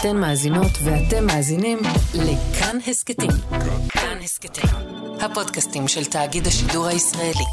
[0.00, 1.78] אתן מאזינות ואתם מאזינים
[2.14, 3.30] לכאן הסכתים.
[3.88, 4.70] כאן הסכתים,
[5.20, 7.44] הפודקאסטים של תאגיד השידור הישראלי.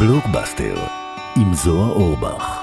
[0.00, 0.74] בלוקבאסטר
[1.36, 2.62] עם זוהר אורבך.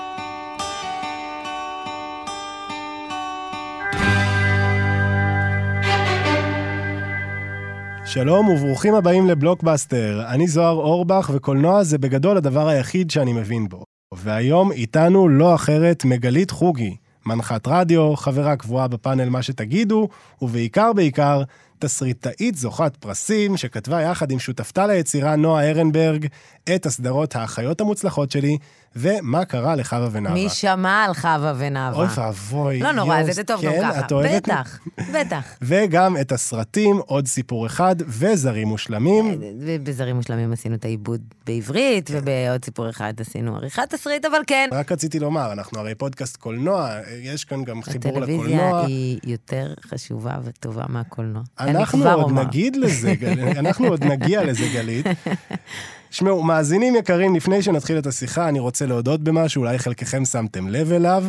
[8.05, 10.25] שלום וברוכים הבאים לבלוקבאסטר.
[10.27, 13.84] אני זוהר אורבך, וקולנוע זה בגדול הדבר היחיד שאני מבין בו.
[14.18, 16.95] והיום איתנו לא אחרת מגלית חוגי,
[17.26, 20.07] מנחת רדיו, חברה קבועה בפאנל מה שתגידו,
[20.41, 21.44] ובעיקר בעיקר,
[21.80, 26.27] תסריטאית זוכת פרסים, שכתבה יחד עם שותפתה ליצירה נועה ארנברג
[26.76, 28.57] את הסדרות האחיות המוצלחות שלי,
[28.95, 30.34] ומה קרה לחווה ונאווה.
[30.35, 31.98] מי שמע על חווה ונאווה?
[31.98, 32.80] אוי ואבוי.
[32.80, 33.99] לא נורא, זה טוב כן, גם ככה.
[33.99, 34.44] את אוהבת?
[34.44, 34.80] בטח,
[35.13, 35.44] בטח.
[35.62, 39.41] וגם את הסרטים, עוד סיפור אחד, וזרים מושלמים.
[39.84, 44.70] בזרים מושלמים עשינו את העיבוד בעברית, ובעוד סיפור אחד עשינו עריכת תסריט, אבל כן.
[44.71, 46.90] רק רציתי לומר, אנחנו הרי פודקאסט קולנוע,
[47.21, 48.85] יש כאן גם חיבור הטלוויזיה לקולנוע.
[48.85, 51.41] היא יותר חשובה וטובה מהקולנוע.
[51.60, 52.32] אנחנו עוד.
[52.32, 53.13] נגיד לזה,
[53.60, 55.05] אנחנו עוד נגיע לזה, גלית.
[56.11, 60.91] שמעו, מאזינים יקרים, לפני שנתחיל את השיחה, אני רוצה להודות במשהו, אולי חלקכם שמתם לב
[60.91, 61.23] אליו.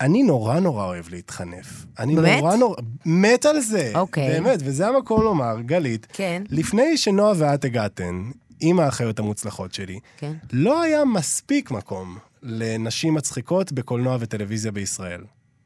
[0.00, 1.86] אני נורא נורא אוהב להתחנף.
[1.98, 2.42] אני באמת?
[2.42, 2.76] נורא נורא...
[3.06, 3.92] מת על זה.
[3.94, 4.28] אוקיי.
[4.28, 8.22] באמת, וזה המקום לומר, גלית, כן, לפני שנועה ואת הגעתן,
[8.60, 10.32] עם האחיות המוצלחות שלי, כן.
[10.52, 15.20] לא היה מספיק מקום לנשים מצחיקות בקולנוע וטלוויזיה בישראל.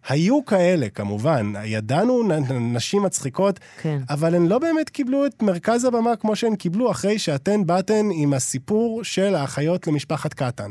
[0.08, 2.22] היו כאלה, כמובן, ידענו
[2.60, 4.02] נשים מצחיקות, כן.
[4.10, 8.34] אבל הן לא באמת קיבלו את מרכז הבמה כמו שהן קיבלו אחרי שאתן באתן עם
[8.34, 10.70] הסיפור של האחיות למשפחת קטן.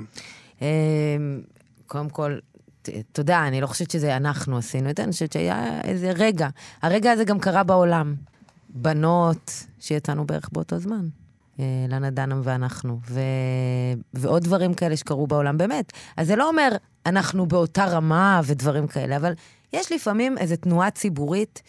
[0.62, 0.68] אמ,
[1.88, 2.38] קודם כל,
[3.12, 6.48] תודה, אני לא חושבת שזה אנחנו עשינו את זה, אני חושבת שהיה איזה רגע.
[6.82, 8.16] הרגע הזה גם קרה בעולם.
[8.70, 11.08] בנות שיצאנו בערך באותו זמן.
[11.60, 13.20] אה, לנה דנם ואנחנו, ו...
[14.14, 15.92] ועוד דברים כאלה שקרו בעולם, באמת.
[16.18, 16.70] אז זה לא אומר
[17.06, 19.34] אנחנו באותה רמה ודברים כאלה, אבל
[19.74, 21.62] יש לפעמים איזו תנועה ציבורית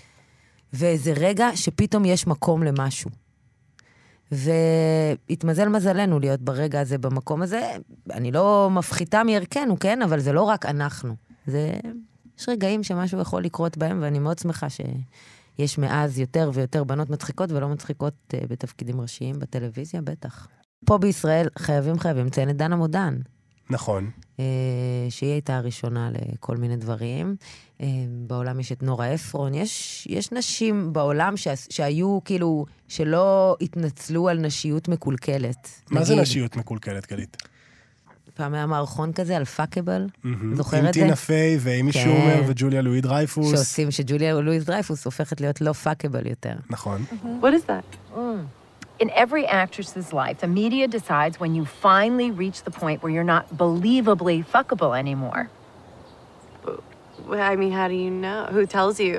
[0.72, 3.10] ואיזה רגע שפתאום יש מקום למשהו.
[4.32, 7.70] והתמזל מזלנו להיות ברגע הזה, במקום הזה.
[8.10, 10.02] אני לא מפחיתה מערכנו, כן?
[10.02, 11.16] אבל זה לא רק אנחנו.
[11.46, 11.72] זה...
[12.38, 17.52] יש רגעים שמשהו יכול לקרות בהם, ואני מאוד שמחה שיש מאז יותר ויותר בנות מצחיקות
[17.52, 20.48] ולא מצחיקות uh, בתפקידים ראשיים בטלוויזיה, בטח.
[20.86, 23.18] פה בישראל חייבים חייבים לציין את דנה מודן.
[23.70, 24.10] נכון.
[24.40, 24.44] אה,
[25.10, 27.36] שהיא הייתה הראשונה לכל מיני דברים.
[27.80, 27.86] אה,
[28.26, 34.38] בעולם יש את נורה אפרון, יש, יש נשים בעולם שה, שהיו כאילו, שלא התנצלו על
[34.38, 35.68] נשיות מקולקלת.
[35.90, 37.36] מה זה נגיד, נשיות מקולקלת, גלית?
[38.34, 40.56] פעם היה מערכון כזה על fuckable, מהמם.
[40.56, 41.00] זוכרים את זה?
[41.00, 42.04] טינה פיי ואימי כן.
[42.04, 43.50] שומר וג'וליה לואי דרייפוס.
[43.50, 46.54] שעושים שג'וליה לואיס דרייפוס הופכת להיות לא fuckable יותר.
[46.70, 47.04] נכון.
[47.22, 48.16] What is that?
[48.98, 53.30] In every actress's life, the media decides when you finally reach the point where you're
[53.36, 55.42] not believably fuckable anymore.
[57.52, 58.40] I mean, how do you know?
[58.56, 59.14] Who tells you?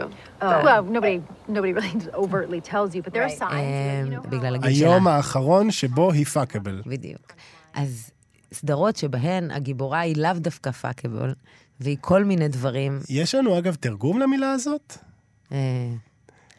[0.68, 1.18] well, nobody
[1.58, 1.94] nobody really
[2.24, 3.54] overtly tells you, but there are signs.
[3.54, 4.88] אה, you know, בגלל הגיל שלה.
[4.90, 6.82] היום האחרון שבו היא פאקבל.
[6.86, 7.34] בדיוק.
[7.74, 8.12] אז
[8.54, 11.34] סדרות שבהן הגיבורה היא לאו דווקא פאקבל,
[11.80, 13.00] והיא כל מיני דברים.
[13.10, 14.98] יש לנו אגב תרגום למילה הזאת?
[15.52, 15.58] אה,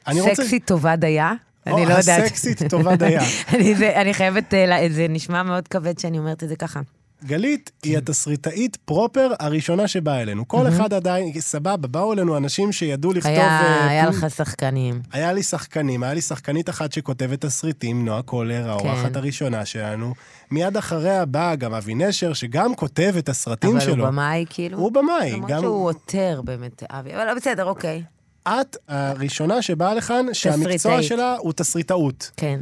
[0.07, 1.33] אני רוצה- סקסית טובה דייה?
[1.71, 2.23] או, אני לא יודעת.
[2.23, 3.23] הסקסית טובה דייה.
[4.01, 6.81] אני, חייבת, אה, זה נשמע מאוד כבד שאני אומרת את זה ככה.
[7.25, 10.49] גלית היא התסריטאית פרופר הראשונה שבאה אלינו.
[10.49, 13.33] כל אחד עדיין, סבבה, באו אלינו אנשים שידעו לכתוב...
[13.33, 15.01] היה, אה, לך שחקנים.
[15.13, 19.19] היה לי שחקנים, היה לי שחקנית אחת שכותבת תסריטים, נועה קולר, האורחת כן.
[19.19, 20.15] הראשונה שלנו.
[20.51, 24.05] מיד אחריה באה גם אבי נשר, שגם כותב את הסרטים אבל שלו.
[24.05, 24.79] הוא במאי, כאילו.
[24.79, 25.61] הוא במאי, למרות.
[25.61, 27.15] שהוא עותר באמת, אבי.
[27.15, 28.03] אבל בסדר, אוקיי.
[28.49, 31.03] את הראשונה שבאה לכאן שהמקצוע.
[31.03, 32.31] שלה הוא תסריטאות.
[32.37, 32.61] כן.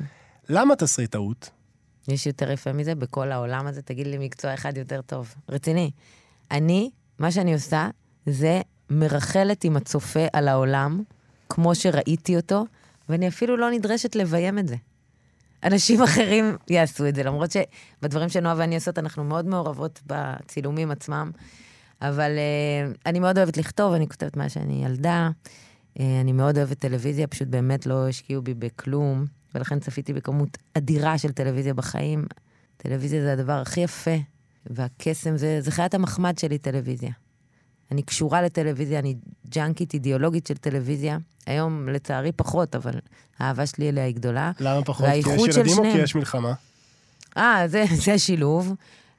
[0.49, 1.51] למה תסריטאות?
[2.09, 3.83] יש יותר יפה מזה בכל העולם הזה?
[3.83, 5.35] תגיד לי מקצוע אחד יותר טוב.
[5.49, 5.91] רציני.
[6.51, 7.89] אני, מה שאני עושה,
[8.27, 8.61] זה
[8.91, 11.03] מרחלת עם הצופה על העולם,
[11.49, 12.65] כמו שראיתי אותו,
[13.09, 14.77] ואני אפילו לא נדרשת לביים את זה.
[15.65, 21.31] אנשים אחרים יעשו את זה, למרות שבדברים שנועה ואני עושות, אנחנו מאוד מעורבות בצילומים עצמם.
[22.03, 25.29] אבל uh, אני מאוד אוהבת לכתוב, אני כותבת מה שאני ילדה.
[25.97, 31.19] Uh, אני מאוד אוהבת טלוויזיה, פשוט באמת לא השקיעו בי בכלום, ולכן צפיתי בכמות אדירה
[31.19, 32.25] של טלוויזיה בחיים.
[32.77, 34.17] טלוויזיה זה הדבר הכי יפה,
[34.67, 37.11] והקסם זה, זה חיית המחמד שלי, טלוויזיה.
[37.91, 39.15] אני קשורה לטלוויזיה, אני
[39.49, 41.19] ג'אנקית אידיאולוגית של טלוויזיה.
[41.47, 42.93] היום, לצערי, פחות, אבל
[43.39, 44.53] האהבה שלי אליה היא גדולה.
[44.61, 45.07] למה פחות?
[45.07, 45.99] כי יש ילדים או כי.
[45.99, 46.53] יש מלחמה?
[47.37, 48.75] אה, זה, זה שילוב.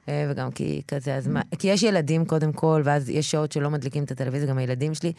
[0.08, 3.70] אה, וגם כי כזה, אז מה, כי יש ילדים קודם כל, ואז יש שעות שלא
[3.70, 5.12] מדליקים את הטלוויזיה, גם הילדים שלי,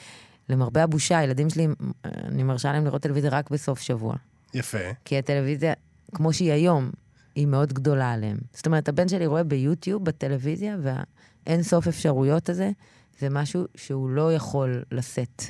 [0.50, 1.68] למרבה הבושה, הילדים שלי,
[2.06, 4.16] אני מרשה להם לראות טלוויזיה רק בסוף שבוע.
[4.54, 4.78] יפה.
[5.06, 5.74] כי הטלוויזיה,
[6.16, 6.90] כמו שהיא היום,
[7.36, 8.38] היא מאוד גדולה עליהם.
[8.54, 12.72] זאת אומרת, הבן שלי רואה ביוטיוב, בטלוויזיה, והאין סוף אפשרויות הזה,
[13.20, 15.44] זה משהו שהוא לא יכול לשאת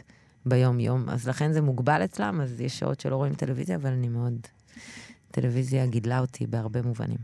[0.45, 1.09] ביום-יום.
[1.09, 4.47] אז לכן זה מוגבל אצלם, אז יש שעות שלא רואים טלוויזיה, אבל אני מאוד...
[5.31, 7.17] טלוויזיה גידלה אותי בהרבה מובנים.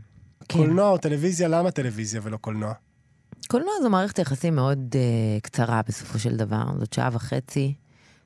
[0.48, 0.58] כן.
[0.58, 2.72] קולנוע או טלוויזיה, למה טלוויזיה ולא קולנוע?
[3.46, 7.74] קולנוע זו מערכת יחסים מאוד uh, קצרה בסופו של דבר, זאת שעה וחצי,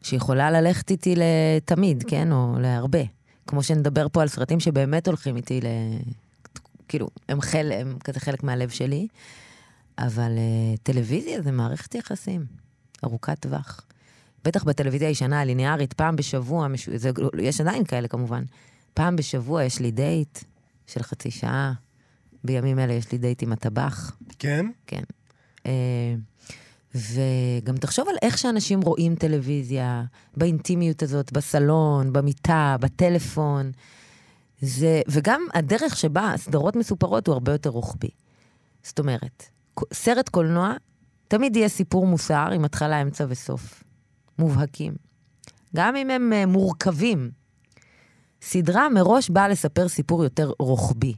[0.03, 2.33] שיכולה ללכת איתי לתמיד, כן?
[2.33, 3.03] או להרבה.
[3.47, 5.67] כמו שנדבר פה על סרטים שבאמת הולכים איתי ל...
[6.89, 7.73] כאילו, הם, חל...
[7.75, 9.07] הם כזה חלק מהלב שלי,
[9.99, 12.45] אבל uh, טלוויזיה זה מערכת יחסים
[13.05, 13.81] ארוכת טווח.
[14.45, 16.89] בטח בטלוויזיה הישנה, הליניארית, פעם בשבוע, מש...
[16.89, 17.11] זה...
[17.39, 18.45] יש עדיין כאלה כמובן,
[18.95, 20.39] פעם בשבוע יש לי דייט
[20.87, 21.73] של חצי שעה,
[22.45, 24.17] בימים אלה יש לי דייט עם הטבח.
[24.39, 24.67] כן?
[24.87, 25.03] כן.
[25.67, 26.15] אה,
[26.95, 30.03] וגם תחשוב על איך שאנשים רואים טלוויזיה,
[30.37, 33.71] באינטימיות הזאת, בסלון, במיטה, בטלפון.
[34.61, 38.11] זה, וגם הדרך שבה הסדרות מסופרות הוא הרבה יותר רוחבי.
[38.83, 39.45] זאת אומרת,
[39.93, 40.75] סרט קולנוע,
[41.29, 43.85] תמיד יהיה סיפור מוסר עם התחלה, אמצע וסוף.
[44.39, 44.95] מובהקים.
[45.77, 47.31] גם אם הם אה, מורכבים.
[48.43, 51.15] סדרה מראש באה לספר סיפור יותר רוחבי.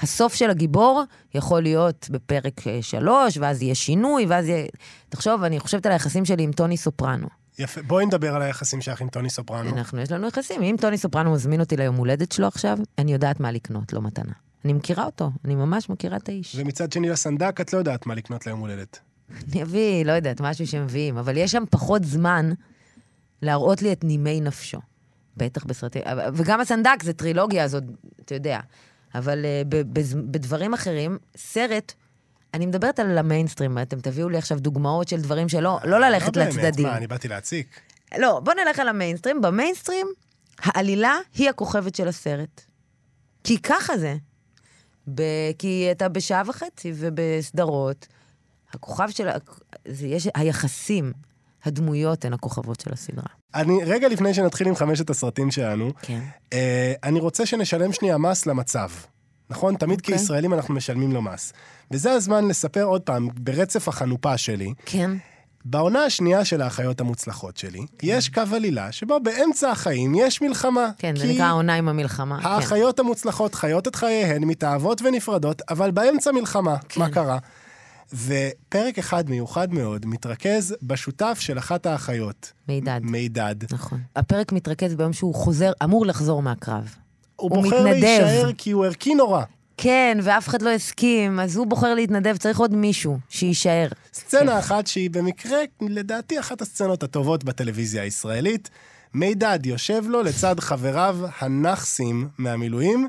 [0.00, 1.02] הסוף של הגיבור
[1.34, 4.66] יכול להיות בפרק אה, שלוש, ואז יהיה שינוי, ואז יהיה...
[5.08, 7.28] תחשוב, אני חושבת על היחסים שלי עם טוני סופרנו.
[7.58, 9.70] יפה, בואי נדבר על היחסים שלך עם טוני סופרנו.
[9.70, 10.62] אנחנו, יש לנו יחסים.
[10.62, 14.32] אם טוני סופרנו מזמין אותי ליום הולדת שלו עכשיו, אני יודעת מה לקנות, לא מתנה.
[14.64, 16.56] אני מכירה אותו, אני ממש מכירה את האיש.
[16.58, 18.98] ומצד שני לסנדק, את לא יודעת מה לקנות ליום הולדת.
[19.52, 22.50] אני אביא, לא יודעת, משהו שמביאים, אבל יש שם פחות זמן
[23.42, 24.78] להראות לי את נימי נפשו.
[25.36, 26.02] בטח בסרטים,
[26.34, 27.84] וגם הסנדק זה טרילוגיה, הזאת,
[28.20, 28.60] אתה יודע.
[29.14, 29.68] אבל uh,
[30.30, 31.92] בדברים אחרים, סרט,
[32.54, 36.44] אני מדברת על המיינסטרים, אתם תביאו לי עכשיו דוגמאות של דברים שלא, לא ללכת לא
[36.44, 36.70] לצדדים.
[36.70, 37.80] באמת, מה, אני באתי להציק.
[38.18, 39.40] לא, בוא נלך על המיינסטרים.
[39.40, 40.06] במיינסטרים,
[40.58, 42.60] העלילה היא הכוכבת של הסרט.
[43.44, 44.16] כי ככה זה.
[45.14, 45.22] ב...
[45.58, 48.06] כי אתה בשעה וחצי ובסדרות,
[48.72, 49.28] הכוכב של...
[49.88, 50.28] זה יש...
[50.34, 51.12] היחסים,
[51.64, 53.37] הדמויות הן הכוכבות של הסדרה.
[53.54, 56.20] אני, רגע לפני שנתחיל עם חמשת הסרטים שלנו, כן.
[56.52, 58.88] אה, אני רוצה שנשלם שנייה מס למצב.
[59.50, 59.76] נכון?
[59.76, 60.18] תמיד אוקיי.
[60.18, 61.52] כישראלים אנחנו משלמים לו מס.
[61.90, 65.10] וזה הזמן לספר עוד פעם, ברצף החנופה שלי, כן.
[65.64, 70.90] בעונה השנייה של האחיות המוצלחות שלי, יש קו עלילה שבו באמצע החיים יש מלחמה.
[70.98, 72.40] כן, זה נקרא העונה עם המלחמה.
[72.40, 72.48] כן.
[72.48, 76.76] האחיות המוצלחות חיות את חייהן, מתאהבות ונפרדות, אבל באמצע מלחמה.
[76.88, 77.00] כן.
[77.00, 77.38] מה קרה?
[78.14, 82.52] ופרק אחד מיוחד מאוד מתרכז בשותף של אחת האחיות.
[82.68, 83.00] מידד.
[83.02, 83.54] מידד.
[83.72, 84.00] נכון.
[84.16, 86.94] הפרק מתרכז ביום שהוא חוזר, אמור לחזור מהקרב.
[87.36, 88.00] הוא הוא בוחר מתנדב.
[88.00, 89.42] להישאר כי הוא ערכי נורא.
[89.76, 93.88] כן, ואף אחד לא הסכים, אז הוא בוחר להתנדב, צריך עוד מישהו שיישאר.
[94.14, 98.70] סצנה אחת שהיא במקרה, לדעתי, אחת הסצנות הטובות בטלוויזיה הישראלית.
[99.14, 103.08] מידד יושב לו לצד חבריו הנאחסים מהמילואים,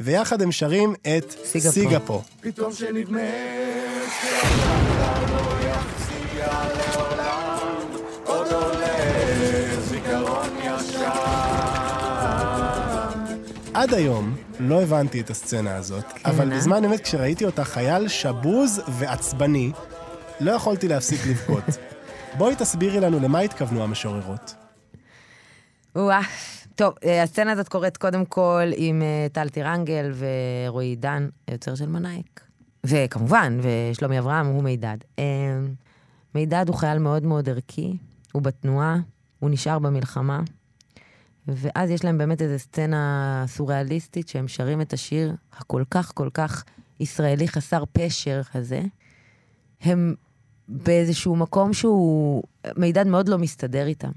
[0.00, 1.72] ויחד הם שרים את סיגפו.
[1.72, 2.22] סיגפו.
[13.74, 16.56] עד היום לא הבנתי את הסצנה הזאת, אבל אה?
[16.56, 19.72] בזמן אמת כשראיתי אותה חייל שבוז ועצבני,
[20.40, 21.64] לא יכולתי להפסיק לבכות.
[22.38, 24.54] בואי תסבירי לנו למה התכוונו המשוררות.
[25.96, 26.20] וואה.
[26.80, 31.86] טוב, אה, הסצנה הזאת קורית קודם כל עם אה, טל טירנגל ורועי עידן, היוצר של
[31.88, 32.40] מנאייק.
[32.86, 34.96] וכמובן, ושלומי אברהם הוא מידד.
[35.18, 35.24] אה,
[36.34, 37.96] מידד הוא חייל מאוד מאוד ערכי,
[38.32, 38.96] הוא בתנועה,
[39.38, 40.40] הוא נשאר במלחמה,
[41.48, 46.64] ואז יש להם באמת איזו סצנה סוריאליסטית שהם שרים את השיר הכל כך כל כך
[47.00, 48.82] ישראלי חסר פשר הזה.
[49.80, 50.14] הם
[50.68, 52.42] באיזשהו מקום שהוא,
[52.76, 54.12] מידד מאוד לא מסתדר איתם.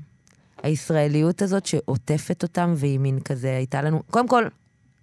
[0.64, 4.04] הישראליות הזאת שעוטפת אותם, והיא מין כזה, הייתה לנו...
[4.12, 4.44] קודם כל,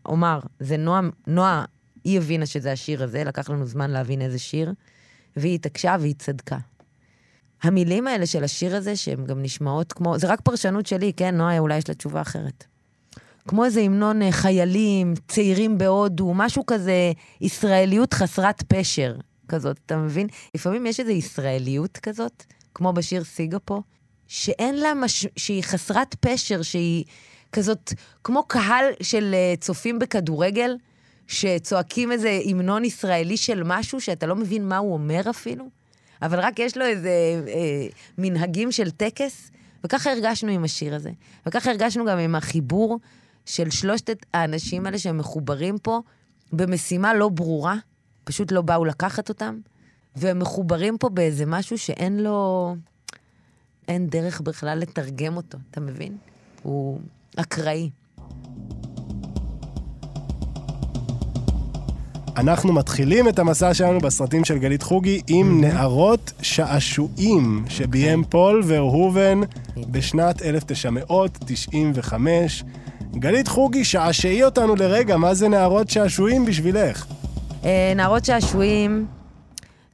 [0.07, 1.64] אומר, זה נועה, נועה,
[2.05, 4.73] היא הבינה שזה השיר הזה, לקח לנו זמן להבין איזה שיר,
[5.37, 6.59] והיא התעקשה והיא צדקה.
[7.62, 10.19] המילים האלה של השיר הזה, שהן גם נשמעות כמו...
[10.19, 12.64] זה רק פרשנות שלי, כן, נועה, אולי יש לה תשובה אחרת.
[13.49, 19.17] כמו איזה המנון אה, חיילים, צעירים בהודו, משהו כזה, ישראליות חסרת פשר
[19.49, 20.26] כזאת, אתה מבין?
[20.55, 23.83] לפעמים יש איזו ישראליות כזאת, כמו בשיר סיגפו,
[24.30, 25.26] שאין לה מש...
[25.37, 27.04] שהיא חסרת פשר, שהיא
[27.52, 27.92] כזאת,
[28.25, 30.76] כמו קהל של אה, צופים בכדורגל,
[31.26, 35.64] שצועקים איזה המנון ישראלי של משהו שאתה לא מבין מה הוא אומר אפילו,
[36.22, 37.10] אבל רק יש לו איזה
[37.49, 37.87] אה,
[38.18, 39.50] מנהגים של טקס,
[39.84, 41.10] וככה הרגשנו עם השיר הזה.
[41.46, 42.99] וככה הרגשנו גם עם החיבור
[43.46, 46.00] של שלושת האנשים האלה שהם מחוברים פה
[46.52, 47.76] במשימה לא ברורה,
[48.25, 49.58] פשוט לא באו לקחת אותם,
[50.16, 52.75] והם מחוברים פה באיזה משהו שאין לו...
[53.90, 56.16] אין דרך בכלל לתרגם אותו, אתה מבין?
[56.62, 56.99] הוא
[57.37, 57.90] אקראי.
[62.37, 69.40] אנחנו מתחילים את המסע שלנו בסרטים של גלית חוגי עם נערות שעשועים שביים פול ורהובן
[69.90, 72.64] בשנת 1995.
[73.14, 77.06] גלית חוגי, שעשעי אותנו לרגע, מה זה נערות שעשועים בשבילך?
[77.64, 79.06] אה, נערות שעשועים,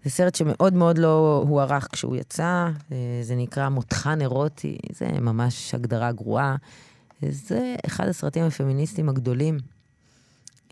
[0.06, 5.74] זה סרט שמאוד מאוד לא הוערך כשהוא יצא, אה, זה נקרא מותחן אירוטי, זה ממש
[5.74, 6.56] הגדרה גרועה.
[7.30, 9.58] זה אחד הסרטים הפמיניסטיים הגדולים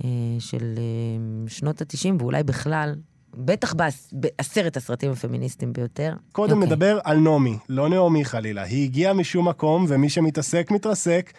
[0.05, 2.95] אה, של אה, שנות ה-90, ואולי בכלל,
[3.35, 6.15] בטח בעש- בעשרת הסרטים הפמיניסטיים ביותר.
[6.33, 6.67] קודם אוקיי.
[6.67, 8.63] נדבר על נעמי, לא נעמי חלילה.
[8.63, 11.33] היא הגיעה משום מקום, ומי שמתעסק, מתרסק.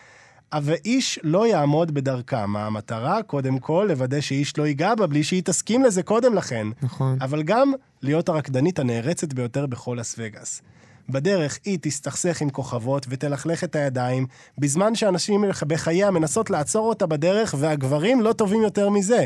[0.54, 2.56] אבל איש לא יעמוד בדרכם.
[2.56, 6.68] המטרה, קודם כל, לוודא שאיש לא ייגע בה בלי שהיא תסכים לזה קודם לכן.
[6.82, 7.18] נכון.
[7.22, 10.62] אבל גם להיות הרקדנית הנערצת ביותר בכל לס וגאס.
[11.10, 17.56] בדרך היא תסתכסך עם כוכבות ותלכלך את הידיים, בזמן שאנשים בחייה מנסות לעצור אותה בדרך,
[17.60, 19.26] והגברים לא טובים יותר מזה.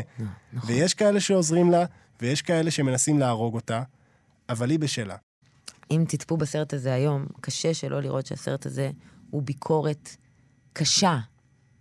[0.66, 1.84] ויש כאלה שעוזרים לה,
[2.22, 3.82] ויש כאלה שמנסים להרוג אותה,
[4.48, 5.16] אבל היא בשלה.
[5.90, 8.90] אם תצפו בסרט הזה היום, קשה שלא לראות שהסרט הזה
[9.30, 10.16] הוא ביקורת
[10.72, 11.18] קשה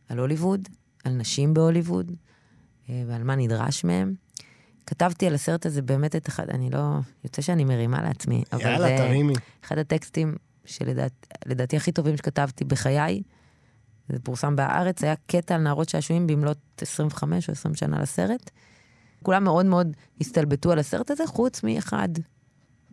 [0.10, 0.67] על הוליווד,
[1.03, 2.12] על נשים בהוליווד,
[2.89, 4.13] אה, ועל מה נדרש מהם.
[4.86, 7.00] כתבתי על הסרט הזה באמת את אחד, אני לא...
[7.24, 9.34] יוצא שאני מרימה לעצמי, אבל יאללה, זה תרימי.
[9.63, 13.22] אחד הטקסטים שלדעתי הכי טובים שכתבתי בחיי.
[14.10, 18.50] זה פורסם בהארץ, היה קטע על נערות שעשועים במלאת 25 או 20 שנה לסרט.
[19.24, 19.88] כולם מאוד מאוד
[20.22, 22.10] הסתלבטו על הסרט הזה, חוץ מאחד,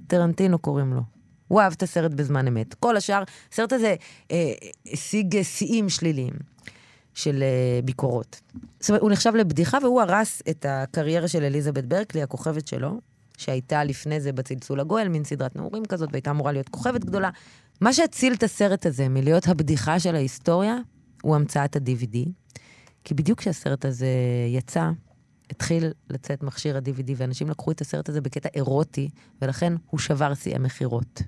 [0.07, 1.03] טרנטינו קוראים לו.
[1.49, 2.75] הוא אהב את הסרט בזמן אמת.
[2.75, 3.23] כל השאר,
[3.53, 3.95] הסרט הזה
[4.31, 4.53] אה,
[4.93, 6.33] השיג שיאים שליליים
[7.15, 8.41] של אה, ביקורות.
[8.81, 13.01] זאת אומרת, הוא נחשב לבדיחה, והוא הרס את הקריירה של אליזבת ברקלי, הכוכבת שלו,
[13.39, 17.31] שהייתה לפני זה בצלצול הגואל, מין סדרת נעורים כזאת, והייתה אמורה להיות כוכבת גדולה.
[17.81, 20.77] מה שהציל את הסרט הזה מלהיות הבדיחה של ההיסטוריה,
[21.23, 22.29] הוא המצאת ה-DVD.
[23.05, 24.09] כי בדיוק כשהסרט הזה
[24.49, 24.91] יצא,
[25.51, 29.09] התחיל לצאת מכשיר ה-DVD, ואנשים לקחו את הסרט הזה בקטע אירוטי,
[29.43, 31.23] ולכן הוא שבר שיאי מכירות.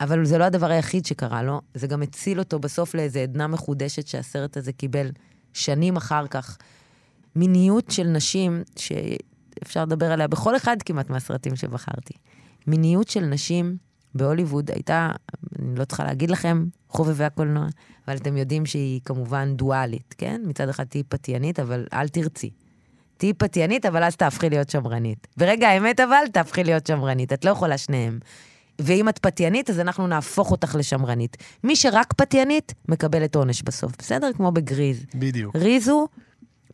[0.00, 4.06] אבל זה לא הדבר היחיד שקרה לו, זה גם הציל אותו בסוף לאיזו עדנה מחודשת
[4.06, 5.10] שהסרט הזה קיבל
[5.52, 6.58] שנים אחר כך.
[7.36, 12.14] מיניות של נשים, שאפשר לדבר עליה בכל אחד כמעט מהסרטים שבחרתי.
[12.66, 13.76] מיניות של נשים
[14.14, 15.10] בהוליווד הייתה,
[15.58, 17.66] אני לא צריכה להגיד לכם, חובבי הקולנוע,
[18.08, 20.40] אבל אתם יודעים שהיא כמובן דואלית, כן?
[20.44, 22.50] מצד אחד תהיי פתיינית, אבל אל תרצי.
[23.16, 25.26] תהיי פתיינית, אבל אז תהפכי להיות שמרנית.
[25.36, 27.32] ברגע האמת אבל, תהפכי להיות שמרנית.
[27.32, 28.18] את לא יכולה שניהם.
[28.80, 31.36] ואם את פתיינית, אז אנחנו נהפוך אותך לשמרנית.
[31.64, 34.30] מי שרק פתיינית, מקבלת עונש בסוף, בסדר?
[34.32, 35.04] כמו בגריז.
[35.14, 35.56] בדיוק.
[35.56, 36.08] ריזו,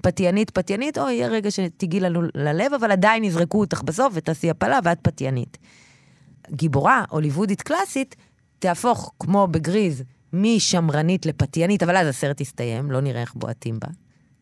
[0.02, 4.78] פתיינית, פתיינית, או יהיה רגע שתיגעי לנו ללב, אבל עדיין יזרקו אותך בסוף ותעשי הפלה
[4.84, 5.58] ואת פתיינית.
[6.50, 8.16] גיבורה הוליוודית קלאסית
[8.58, 13.88] תהפוך, כמו בגריז, משמרנית לפתיינית, אבל אז הסרט יסתיים, לא נראה איך בועטים בה,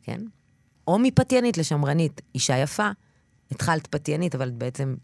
[0.03, 0.21] כן?
[0.89, 2.91] או מפתיינית לשמרנית, אישה יפה,
[3.51, 4.95] התחלת פתיינית, אבל בעצם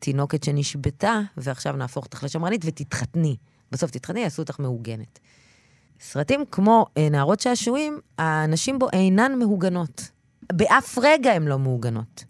[0.00, 3.36] תינוקת שנשבתה, ועכשיו נהפוך אותך לשמרנית ותתחתני.
[3.72, 5.18] בסוף תתחתני, יעשו אותך מעוגנת.
[6.00, 10.10] סרטים כמו אה, נערות שעשועים, הנשים בו אינן מהוגנות.
[10.52, 12.24] באף רגע הן לא מהוגנות.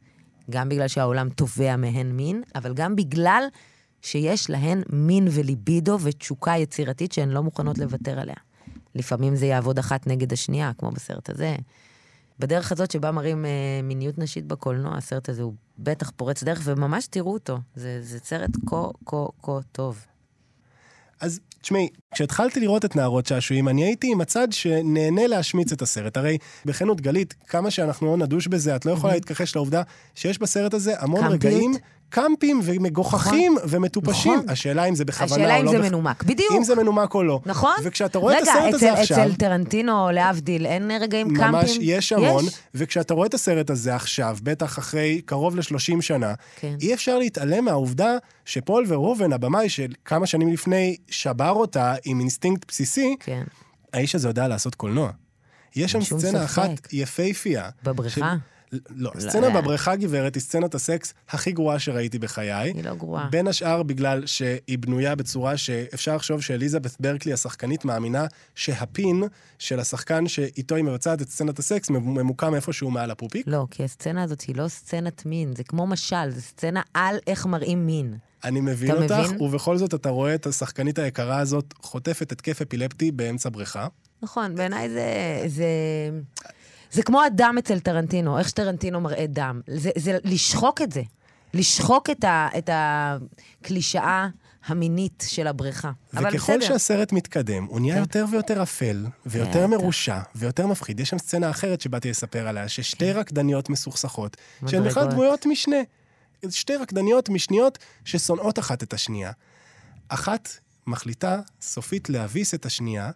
[0.51, 3.45] גם בגלל שהעולם תובע מהן מין, אבל גם בגלל
[4.03, 8.35] שיש להן מין וליבידו ותשוקה יצירתית שהן לא מוכנות לוותר עליה.
[8.95, 11.57] לפעמים זה יעבוד אחת נגד השנייה, כמו בסרט הזה.
[12.41, 13.51] בדרך הזאת שבה מראים אה,
[13.83, 17.59] מיניות נשית בקולנוע, הסרט הזה הוא בטח פורץ דרך, וממש תראו אותו.
[17.75, 20.07] זה, זה סרט כה, כה, כה טוב.
[21.21, 26.17] אז תשמעי, כשהתחלתי לראות את נערות שעשועים, אני הייתי עם הצד שנהנה להשמיץ את הסרט.
[26.17, 29.83] הרי בכנות, גלית, כמה שאנחנו לא נדוש בזה, את לא יכולה להתכחש לעובדה
[30.15, 31.45] שיש בסרט הזה המון קמפיות.
[31.45, 31.73] רגעים
[32.11, 34.35] קמפים ומגוחכים ומטופשים.
[34.35, 34.49] נכון.
[34.51, 35.71] השאלה אם זה בכוונה השאלה או אם לא.
[35.71, 36.53] זה בכ- מנומק, בדיוק.
[36.57, 37.41] אם זה מנומק או לא.
[37.47, 37.75] נכון?
[37.85, 39.19] וכשאתה רואה את רגע, הסרט הזה אצל, עכשיו...
[39.27, 41.53] אצל טרנטינו, להבדיל, אין רגעים קמפים?
[41.53, 42.55] ממש, יש המון, יש?
[42.75, 46.77] וכשאתה רואה את הסרט הזה עכשיו, בטח אחרי קרוב ל-30 שנה, כן.
[46.81, 52.65] אי אפשר להתעלם מהעובדה שפול ורהובן, הבמאי של כמה שנים לפני, שבר אותה עם אינסטינקט
[52.69, 53.43] בסיסי, כן.
[53.93, 55.11] האיש הזה יודע לעשות קולנוע.
[55.77, 56.37] יש שם סצנה ספק.
[56.45, 57.69] אחת יפהפייה.
[57.85, 58.15] בבריכה?
[58.15, 58.37] של-
[58.73, 59.61] לא, לא סצנה יודע.
[59.61, 62.53] בבריכה, גברת, היא סצנת הסקס הכי גרועה שראיתי בחיי.
[62.53, 63.29] היא לא גרועה.
[63.31, 69.23] בין השאר בגלל שהיא בנויה בצורה שאפשר לחשוב שאליזבת ברקלי, השחקנית, מאמינה שהפין
[69.59, 73.47] של השחקן שאיתו היא מבצעת את סצנת הסקס ממוקם איפשהו מעל הפופיק.
[73.47, 77.47] לא, כי הסצנה הזאת היא לא סצנת מין, זה כמו משל, זה סצנה על איך
[77.47, 78.17] מראים מין.
[78.45, 79.43] אני מבין אותך, מבין?
[79.43, 83.87] ובכל זאת אתה רואה את השחקנית היקרה הזאת חוטפת התקף אפילפטי באמצע בריכה.
[84.23, 85.05] נכון, בעיניי זה,
[85.47, 85.65] זה...
[86.91, 89.61] זה כמו הדם אצל טרנטינו, איך שטרנטינו מראה דם.
[89.67, 91.03] זה, זה לשחוק את זה.
[91.55, 94.29] לשחוק את, ה, את הקלישאה
[94.67, 95.91] המינית של הבריכה.
[96.15, 96.61] אבל וככל.
[96.61, 98.01] שהסרט מתקדם, הוא נהיה כן.
[98.01, 101.01] יותר ויותר אפל, ויותר כן, מרושע, ויותר מפחיד.
[101.01, 105.11] יש שם סצנה אחרת שבאתי לספר עליה, ששתי רקדניות מסוכסכות, שהן בכלל כן.
[105.11, 105.77] דמויות משנה.
[106.51, 109.33] שתי רקדניות משניות ששונאות אחת את השנייה.
[110.09, 110.49] אחת
[110.87, 113.11] מחליטה סופית להביס את השנייה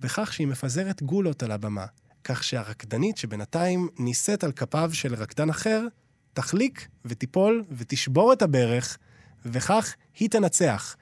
[0.00, 1.86] בכך שהיא מפזרת גולות על הבמה.
[2.28, 5.86] כך שהרקדנית שבינתיים נישאת על כפיו של רקדן אחר,
[6.32, 8.98] תחליק ותיפול ותשבור את הברך,
[9.44, 10.96] וכך היא תנצח.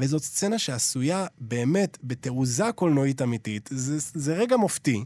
[0.00, 3.68] וזאת סצנה שעשויה באמת בתעוזה קולנועית אמיתית.
[3.72, 5.04] זה, זה רגע מופתי.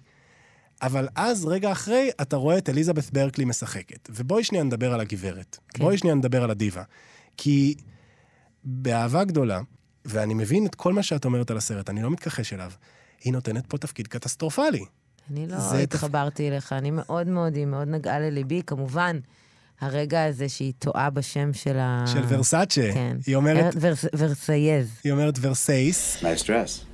[0.82, 4.08] אבל אז, רגע אחרי, אתה רואה את אליזבת ברקלי משחקת.
[4.12, 5.58] ובואי שנייה נדבר על הגברת.
[5.68, 5.82] כן.
[5.82, 6.82] בואי שנייה נדבר על הדיבה.
[7.36, 7.74] כי
[8.64, 9.60] באהבה גדולה,
[10.04, 12.72] ואני מבין את כל מה שאת אומרת על הסרט, אני לא מתכחש אליו,
[13.24, 14.84] היא נותנת פה תפקיד קטסטרופלי.
[15.30, 18.62] אני לא התחברתי אליך, אני מאוד מאוד, היא מאוד נגעה לליבי.
[18.66, 19.18] כמובן,
[19.80, 22.04] הרגע הזה שהיא טועה בשם של ה...
[22.06, 22.90] של ורסאצ'ה.
[22.94, 23.16] כן.
[23.26, 24.88] היא אומרת, ורס- ורסייז.
[25.04, 26.84] היא אומרת ורסייס, Nice dress.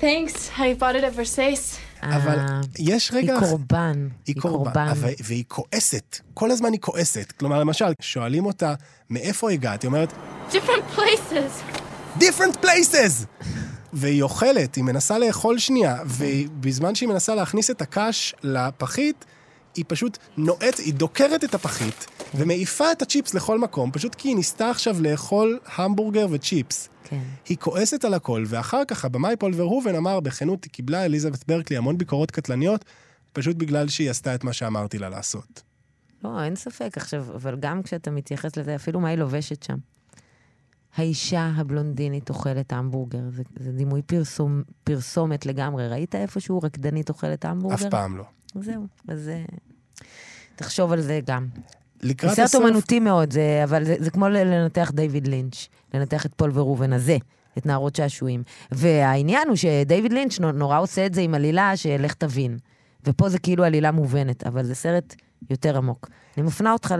[0.00, 0.56] Thanks.
[0.56, 1.76] I bought it at Versace.
[2.02, 3.38] אבל אה, יש היא רגע...
[3.40, 4.08] קורבן.
[4.26, 6.18] היא קורבן, אבל- והיא כועסת.
[6.34, 7.32] כל הזמן היא כועסת.
[7.32, 8.74] כלומר, למשל, שואלים אותה,
[9.10, 9.82] מאיפה הגעת?
[9.82, 10.12] היא אומרת,
[10.50, 11.74] Different places.
[12.18, 13.44] different places!
[13.94, 19.24] והיא אוכלת, היא מנסה לאכול שנייה, ובזמן שהיא מנסה להכניס את הקש לפחית,
[19.74, 24.36] היא פשוט נועצת, היא דוקרת את הפחית, ומעיפה את הצ'יפס לכל מקום, פשוט כי היא
[24.36, 26.88] ניסתה עכשיו לאכול המבורגר וצ'יפס.
[27.04, 27.20] כן.
[27.48, 31.76] היא כועסת על הכל, ואחר כך הבמאי פול ורהובן אמר בכנות, היא קיבלה אליזבת ברקלי
[31.76, 32.84] המון ביקורות קטלניות,
[33.32, 35.62] פשוט בגלל שהיא עשתה את מה שאמרתי לה לעשות.
[36.24, 36.90] לא, אין ספק.
[36.96, 39.76] עכשיו, אבל גם כשאתה מתייחס לזה, אפילו מה היא לובשת שם.
[40.96, 43.22] האישה הבלונדינית אוכלת המבורגר.
[43.30, 45.88] זה, זה דימוי פרסום, פרסומת לגמרי.
[45.88, 47.74] ראית איפשהו רקדנית אוכלת המבורגר?
[47.86, 48.24] אף פעם לא.
[48.60, 49.30] זהו, אז
[50.56, 51.46] תחשוב על זה גם.
[52.02, 52.62] זה לקראת סרט הסוף...
[52.62, 57.16] אומנותי מאוד, זה, אבל זה, זה כמו לנתח דיוויד לינץ', לנתח את פול ורובן הזה,
[57.58, 58.42] את נערות שעשועים.
[58.72, 62.58] והעניין הוא שדיוויד לינץ' נו- נורא עושה את זה עם עלילה של לך תבין.
[63.06, 65.14] ופה זה כאילו עלילה מובנת, אבל זה סרט
[65.50, 66.08] יותר עמוק.
[66.36, 66.94] אני מפנה אותך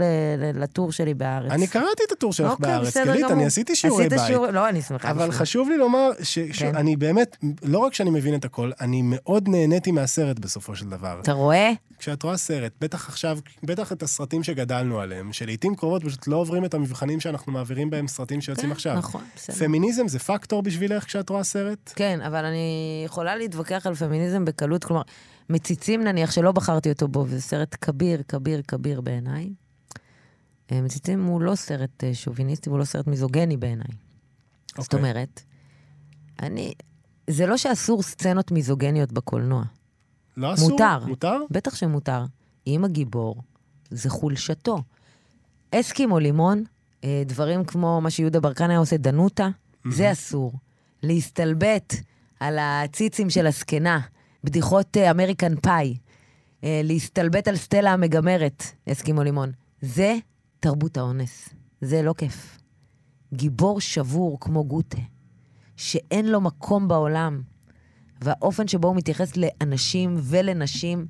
[0.54, 1.50] לטור שלי בארץ.
[1.52, 3.24] אני קראתי את הטור שלך אוקיי, בארץ, גלית.
[3.30, 4.26] אני עשיתי שיעורי עשית בית.
[4.26, 5.36] שיעור- לא, אני שמחה אבל בשבילך.
[5.40, 6.22] חשוב לי לומר כן.
[6.52, 11.20] שאני באמת, לא רק שאני מבין את הכל, אני מאוד נהניתי מהסרט בסופו של דבר.
[11.22, 11.70] אתה רואה?
[11.98, 16.64] כשאת רואה סרט, בטח עכשיו, בטח את הסרטים שגדלנו עליהם, שלעיתים קרובות פשוט לא עוברים
[16.64, 18.94] את המבחנים שאנחנו מעבירים בהם סרטים שיוצאים עכשיו.
[18.94, 19.56] נכון, בסדר.
[19.56, 21.92] פמיניזם זה פקטור בשבילך כשאת רואה סרט?
[21.96, 24.84] כן, אבל אני יכולה להתווכח על פמיניזם בקלות.
[24.84, 25.02] כלומר,
[25.50, 29.50] מציצים נניח, שלא בחרתי אותו בו, וזה סרט כביר, כביר, כביר בעיניי.
[30.72, 33.86] אה, מציצים הוא לא סרט אה, שוביניסטי, הוא לא סרט מיזוגני בעיניי.
[34.68, 34.98] זאת אוקיי.
[34.98, 35.42] אומרת,
[36.42, 36.74] אני...
[37.30, 39.64] זה לא שאסור סצנות מיזוגניות בקולנוע.
[40.36, 40.70] לא אסור?
[40.70, 40.98] מותר.
[41.06, 41.36] מותר?
[41.50, 42.24] בטח שמותר.
[42.66, 43.42] אם הגיבור,
[43.90, 44.82] זה חולשתו.
[45.70, 46.64] אסקימו לימון,
[47.04, 49.48] אה, דברים כמו מה שיהודה ברקן היה עושה, דנוטה,
[49.90, 50.52] זה אסור.
[51.02, 51.94] להסתלבט
[52.40, 54.00] על הציצים של הזקנה,
[54.44, 55.96] בדיחות אה, אמריקן פאי,
[56.64, 60.14] אה, להסתלבט על סטלה המגמרת, אסקימו לימון, זה
[60.60, 61.48] תרבות האונס.
[61.80, 62.58] זה לא כיף.
[63.34, 64.98] גיבור שבור כמו גוטה,
[65.76, 67.42] שאין לו מקום בעולם,
[68.20, 71.06] והאופן שבו הוא מתייחס לאנשים ולנשים,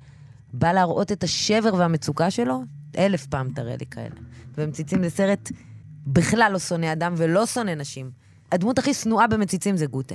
[0.53, 2.63] בא להראות את השבר והמצוקה שלו,
[2.99, 4.17] אלף פעם תראה לי כאלה.
[4.59, 5.51] ומציצים זה סרט
[6.07, 8.11] בכלל לא שונא אדם ולא שונא נשים.
[8.53, 10.15] הדמות הכי שנואה במציצים זה גוטה.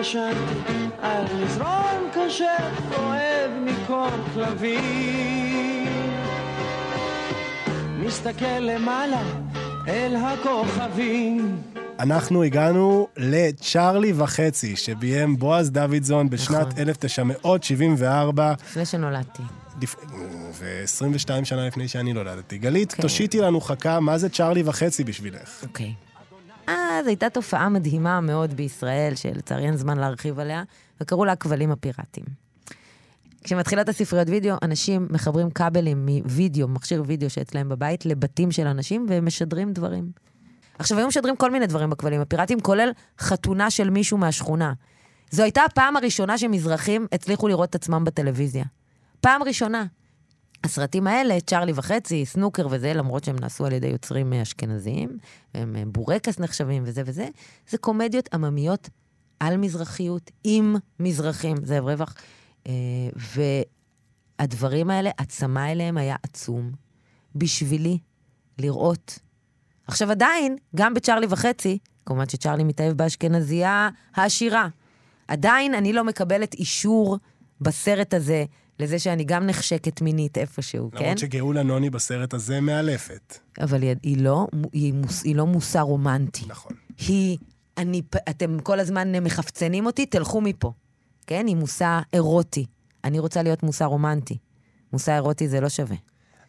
[0.00, 5.86] ישנתי על מזרון כשר אוהב מקור כלבים
[7.98, 9.22] מסתכל למעלה
[9.88, 11.62] אל הכוכבים
[11.98, 16.88] אנחנו הגענו לצ'ארלי וחצי, שביים בועז דוידזון בשנת נכון.
[16.88, 19.42] 1974, לפני שנולדתי.
[20.58, 22.58] ו-22 שנה לפני שאני נולדתי.
[22.58, 23.02] גלית, כן.
[23.02, 25.62] תושיטי לנו חכה, מה זה צ'ארלי וחצי בשבילך?
[25.62, 25.94] אוקיי.
[26.66, 30.62] אז הייתה תופעה מדהימה מאוד בישראל, שלצערי אין זמן להרחיב עליה,
[31.00, 32.26] וקראו לה הכבלים הפיראטיים.
[33.44, 39.26] כשמתחילות הספריות וידאו, אנשים מחברים כבלים מווידאו, מכשיר וידאו שאצלהם בבית, לבתים של אנשים, והם
[39.26, 40.10] משדרים דברים.
[40.78, 44.72] עכשיו, היו משדרים כל מיני דברים בכבלים הפיראטיים, כולל חתונה של מישהו מהשכונה.
[45.30, 48.64] זו הייתה הפעם הראשונה שמזרחים הצליחו לראות את עצמם בטלוויזיה.
[49.20, 49.84] פעם ראשונה.
[50.64, 55.18] הסרטים האלה, צ'ארלי וחצי, סנוקר וזה, למרות שהם נעשו על ידי יוצרים אשכנזיים,
[55.54, 57.28] והם אה, בורקס נחשבים וזה וזה,
[57.68, 58.88] זה קומדיות עממיות
[59.40, 62.14] על מזרחיות, עם מזרחים, זאב רווח.
[62.66, 62.72] אה,
[64.40, 66.86] והדברים האלה, הצמא אליהם היה עצום.
[67.36, 67.98] בשבילי,
[68.58, 69.18] לראות.
[69.86, 74.68] עכשיו עדיין, גם בצ'ארלי וחצי, כמובן שצ'ארלי מתאהב באשכנזייה העשירה,
[75.28, 77.18] עדיין אני לא מקבלת אישור
[77.60, 78.44] בסרט הזה
[78.78, 81.02] לזה שאני גם נחשקת מינית איפשהו, כן?
[81.02, 83.38] למרות שגאולה נוני בסרט הזה מאלפת.
[83.60, 86.44] אבל היא, היא, לא, היא, מוס, היא לא מוסר רומנטי.
[86.48, 86.72] נכון.
[86.98, 87.38] היא,
[87.78, 90.72] אני, אתם כל הזמן מחפצנים אותי, תלכו מפה.
[91.26, 91.46] כן?
[91.46, 92.66] היא מושא אירוטי.
[93.04, 94.38] אני רוצה להיות מושא רומנטי.
[94.92, 95.96] מושא אירוטי זה לא שווה.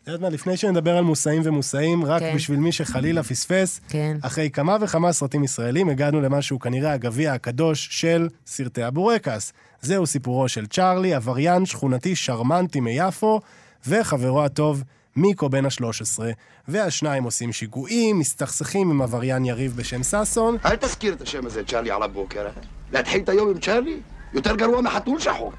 [0.07, 2.35] את יודעת מה, לפני שנדבר על מושאים ומושאים, רק כן.
[2.35, 4.17] בשביל מי שחלילה פספס, כן.
[4.21, 9.53] אחרי כמה וכמה סרטים ישראלים הגענו למה שהוא כנראה הגביע הקדוש של סרטי הבורקס.
[9.81, 13.41] זהו סיפורו של צ'ארלי, עבריין שכונתי שרמנטי מיפו,
[13.87, 14.83] וחברו הטוב
[15.15, 16.19] מיקו בן ה-13.
[16.67, 21.91] והשניים עושים שיגועים, מסתכסכים עם עבריין יריב בשם ששון, אל תזכיר את השם הזה, צ'ארלי,
[21.91, 22.45] על הבוקר.
[22.45, 22.51] אה?
[22.91, 23.99] להתחיל את היום עם צ'ארלי?
[24.33, 25.51] יותר גרוע מחתול שחור.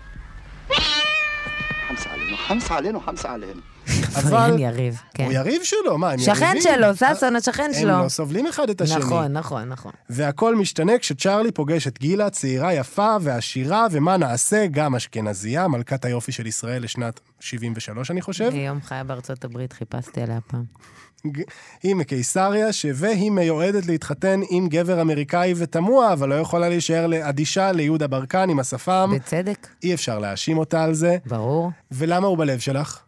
[1.88, 3.60] חמסה עלינו, חמסה עלינו, חמסה עלינו.
[4.14, 5.24] עבריין יריב, כן.
[5.24, 6.62] הוא יריב שלו, מה, הם שכן יריבים?
[6.62, 7.90] שלו, ששון השכן שלו.
[7.92, 8.98] הם לא סובלים אחד את השני.
[8.98, 9.92] נכון, נכון, נכון.
[10.10, 14.66] והכל משתנה כשצ'ארלי פוגש את גילה, צעירה יפה ועשירה, ומה נעשה?
[14.70, 18.50] גם אשכנזייה, מלכת היופי של ישראל לשנת 73, אני חושב.
[18.52, 20.64] ביום חיה בארצות הברית חיפשתי עליה פעם.
[21.82, 27.72] היא מקיסריה, ש- והיא מיועדת להתחתן עם גבר אמריקאי ותמוה, אבל לא יכולה להישאר אדישה
[27.72, 29.10] ליהודה ברקן עם השפם.
[29.14, 31.16] בצדק, אי אפשר להאשים אותה על זה.
[31.26, 31.70] ברור.
[31.92, 32.98] ולמה הוא בלב שלך?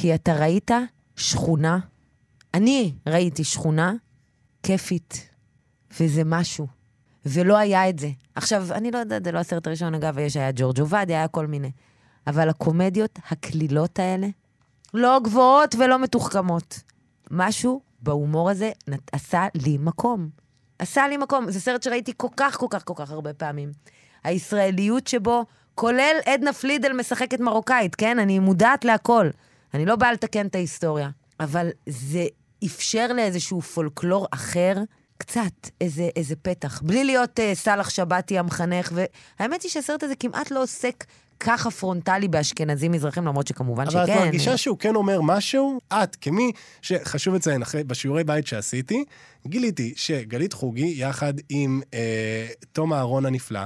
[0.00, 0.70] כי אתה ראית
[1.16, 1.78] שכונה,
[2.54, 3.94] אני ראיתי שכונה
[4.62, 5.28] כיפית,
[6.00, 6.66] וזה משהו,
[7.26, 8.10] ולא היה את זה.
[8.34, 11.46] עכשיו, אני לא יודעת, זה לא הסרט הראשון, אגב, יש, היה ג'ורג' עובדיה, היה כל
[11.46, 11.70] מיני.
[12.26, 14.26] אבל הקומדיות הקלילות האלה,
[14.94, 16.80] לא גבוהות ולא מתוחכמות.
[17.30, 20.28] משהו בהומור הזה נת- עשה לי מקום.
[20.78, 21.50] עשה לי מקום.
[21.50, 23.72] זה סרט שראיתי כל כך, כל כך, כל כך הרבה פעמים.
[24.24, 28.18] הישראליות שבו, כולל עדנה פלידל משחקת מרוקאית, כן?
[28.18, 29.28] אני מודעת להכל.
[29.74, 31.10] אני לא באה לתקן את ההיסטוריה.
[31.40, 32.26] אבל זה
[32.64, 34.76] אפשר לאיזשהו פולקלור אחר,
[35.18, 36.82] קצת, איזה, איזה פתח.
[36.82, 41.04] בלי להיות אה, סאלח שבתי המחנך, והאמת היא שהסרט הזה כמעט לא עוסק
[41.40, 44.18] ככה פרונטלי באשכנזים מזרחים, למרות שכמובן אבל שכן.
[44.18, 45.80] את מרגישה שהוא כן אומר משהו?
[45.92, 46.52] את, כמי
[46.82, 49.04] שחשוב לציין, אחרי, בשיעורי בית שעשיתי,
[49.46, 53.60] גיליתי שגלית חוגי, יחד עם אה, תום אהרון הנפלא,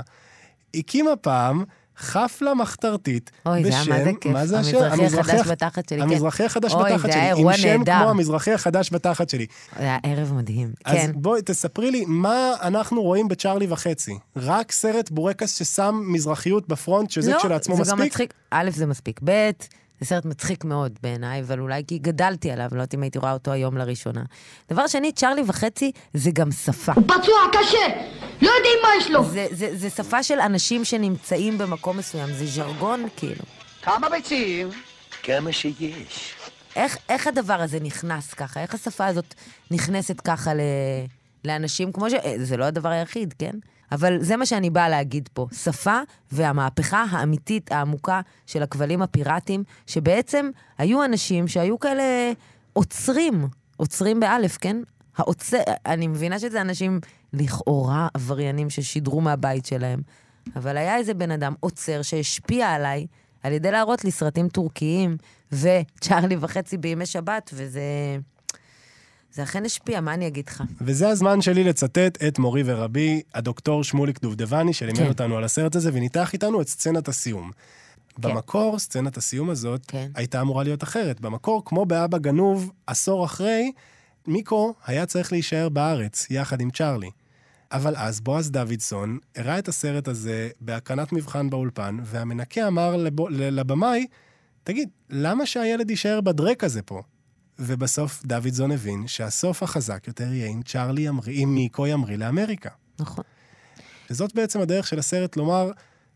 [0.74, 1.64] הקימה פעם
[1.98, 4.32] חפלה מחתרתית אוי, זה מה זה כיף.
[4.32, 4.76] מה זה השם?
[4.82, 6.02] המזרחי החדש בתחת שלי, כן.
[6.04, 7.20] המזרחי החדש אוי, בתחת זה שלי.
[7.20, 7.98] היה אירוע עם שם נהדר.
[8.00, 9.46] כמו המזרחי החדש בתחת שלי.
[9.78, 11.10] זה היה ערב מדהים, אז כן.
[11.14, 14.18] בואי, תספרי לי, מה אנחנו רואים בצ'ארלי וחצי?
[14.36, 18.12] רק סרט בורקס ששם מזרחיות בפרונט, שזה כשלעצמו לא, זה גם מספיק?
[18.12, 18.34] מצחיק.
[18.50, 19.20] א', זה מספיק.
[19.24, 19.50] ב',
[20.02, 23.32] זה סרט מצחיק מאוד בעיניי, אבל אולי כי גדלתי עליו, לא יודעת אם הייתי רואה
[23.32, 24.22] אותו היום לראשונה.
[24.70, 26.92] דבר שני, צ'ארלי וחצי זה גם שפה.
[26.94, 27.86] פצוע קשה,
[28.42, 29.24] לא יודעים מה יש לו.
[29.24, 33.44] זה, זה, זה שפה של אנשים שנמצאים במקום מסוים, זה ז'רגון כאילו.
[33.82, 34.68] כמה ביצים?
[35.22, 36.34] כמה שיש.
[36.76, 38.60] איך, איך הדבר הזה נכנס ככה?
[38.60, 39.34] איך השפה הזאת
[39.70, 40.60] נכנסת ככה ל,
[41.44, 42.12] לאנשים כמו ש...
[42.12, 43.54] אה, זה לא הדבר היחיד, כן?
[43.92, 45.46] אבל זה מה שאני באה להגיד פה.
[45.52, 46.00] שפה
[46.32, 52.32] והמהפכה האמיתית, העמוקה של הכבלים הפיראטיים, שבעצם היו אנשים שהיו כאלה
[52.72, 54.76] עוצרים, עוצרים באלף, כן?
[55.16, 57.00] העוצר, אני מבינה שזה אנשים
[57.32, 60.00] לכאורה עבריינים ששידרו מהבית שלהם,
[60.56, 63.06] אבל היה איזה בן אדם עוצר שהשפיע עליי
[63.42, 65.16] על ידי להראות לי סרטים טורקיים
[65.52, 67.82] וצ'ארלי וחצי בימי שבת, וזה...
[69.32, 70.62] זה אכן השפיע, מה אני אגיד לך?
[70.80, 75.08] וזה הזמן שלי לצטט את מורי ורבי, הדוקטור שמוליק דובדבני, שלימד כן.
[75.08, 77.50] אותנו על הסרט הזה, וניתח איתנו את סצנת הסיום.
[78.18, 80.10] במקור, סצנת הסיום הזאת כן.
[80.14, 81.20] הייתה אמורה להיות אחרת.
[81.20, 83.72] במקור, כמו באבא גנוב, עשור אחרי,
[84.26, 87.10] מיקו היה צריך להישאר בארץ, יחד עם צ'ארלי.
[87.72, 92.96] אבל אז בועז דוידסון הראה את הסרט הזה בהקרנת מבחן באולפן, והמנקה אמר
[93.30, 94.06] לבמאי,
[94.64, 97.02] תגיד, למה שהילד יישאר בדרק הזה פה?
[97.66, 102.70] ובסוף דוידסון הבין שהסוף החזק יותר יהיה אם צ'ארלי ימריא, אם מיקו ימריא לאמריקה.
[102.98, 103.24] נכון.
[104.10, 105.70] וזאת בעצם הדרך של הסרט לומר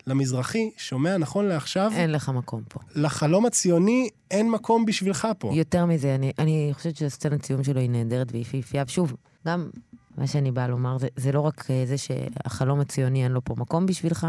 [0.07, 2.81] למזרחי, שומע נכון לעכשיו, אין לך מקום פה.
[2.95, 5.51] לחלום הציוני אין מקום בשבילך פה.
[5.55, 8.85] יותר מזה, אני, אני חושבת שהסצנת סיום שלו היא נהדרת ויפהפייה.
[8.87, 9.71] ושוב, גם
[10.17, 13.55] מה שאני באה לומר, זה, זה לא רק אה, זה שהחלום הציוני אין לו פה
[13.59, 14.27] מקום בשבילך,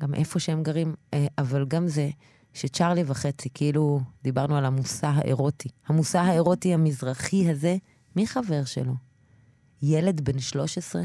[0.00, 2.08] גם איפה שהם גרים, אה, אבל גם זה
[2.54, 5.68] שצ'ארלי וחצי, כאילו דיברנו על המושא האירוטי.
[5.86, 7.76] המושא האירוטי המזרחי הזה,
[8.16, 8.92] מי חבר שלו?
[9.82, 11.02] ילד בן 13?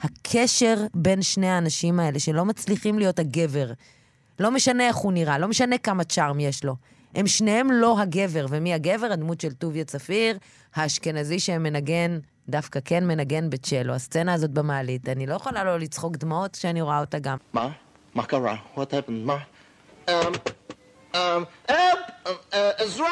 [0.00, 3.72] הקשר בין שני האנשים האלה, שלא מצליחים להיות הגבר,
[4.40, 6.76] לא משנה איך הוא נראה, לא משנה כמה צ'ארם יש לו.
[7.14, 9.06] הם שניהם לא הגבר, ומי הגבר?
[9.12, 10.38] הדמות של טוביה צפיר,
[10.74, 13.94] האשכנזי שמנגן, דווקא כן מנגן בצ'לו.
[13.94, 17.36] הסצנה הזאת במעלית, אני לא יכולה לא לצחוק דמעות כשאני רואה אותה גם.
[17.52, 17.68] מה?
[18.14, 18.56] מה קרה?
[19.08, 19.36] מה?
[20.08, 20.14] אמ,
[22.78, 23.08] עזרה!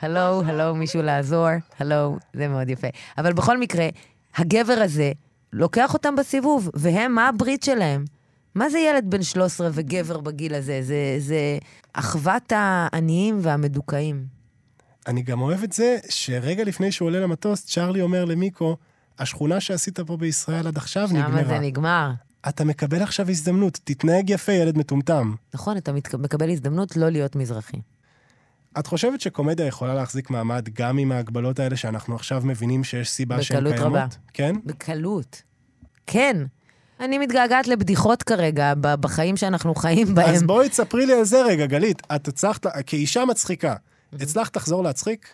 [0.00, 1.46] הלו, הלו, מישהו לעזור,
[1.78, 2.88] הלו, זה מאוד יפה.
[3.18, 3.88] אבל בכל מקרה,
[4.36, 5.12] הגבר הזה
[5.52, 8.04] לוקח אותם בסיבוב, והם, מה הברית שלהם?
[8.54, 10.82] מה זה ילד בן 13 וגבר בגיל הזה?
[10.82, 11.58] זה, זה
[11.92, 14.24] אחוות העניים והמדוכאים.
[15.06, 18.76] אני גם אוהב את זה שרגע לפני שהוא עולה למטוס, צ'ארלי אומר למיקו,
[19.18, 21.44] השכונה שעשית פה בישראל עד עכשיו שמה נגמרה.
[21.44, 22.10] זה נגמר.
[22.48, 25.34] אתה מקבל עכשיו הזדמנות, תתנהג יפה, ילד מטומטם.
[25.54, 27.76] נכון, אתה מת- מקבל הזדמנות לא להיות מזרחי.
[28.78, 33.42] את חושבת שקומדיה יכולה להחזיק מעמד גם עם ההגבלות האלה שאנחנו עכשיו מבינים שיש סיבה
[33.42, 33.86] שהן בקלות קיימות?
[33.96, 34.06] רבה.
[34.32, 34.54] כן?
[34.64, 35.42] בקלות.
[36.06, 36.36] כן.
[37.00, 40.34] אני מתגעגעת לבדיחות כרגע, בחיים שאנחנו חיים בהם.
[40.34, 42.02] אז בואי תספרי לי על זה רגע, גלית.
[42.16, 43.74] את הצלחת, כאישה מצחיקה,
[44.12, 45.28] הצלחת לחזור להצחיק?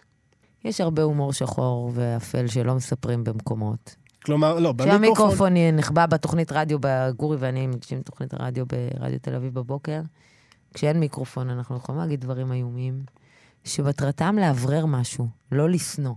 [0.65, 3.97] יש הרבה הומור שחור ואפל שלא מספרים במקומות.
[4.25, 5.01] כלומר, לא, במיקרופון...
[5.01, 6.79] כשהמיקרופון נחבא בתוכנית רדיו,
[7.17, 10.01] גורי ואני מגישים תוכנית רדיו ברדיו תל אביב בבוקר,
[10.75, 13.03] כשאין מיקרופון אנחנו יכולים להגיד דברים איומים,
[13.65, 16.15] שמטרתם לאוורר משהו, לא לשנוא.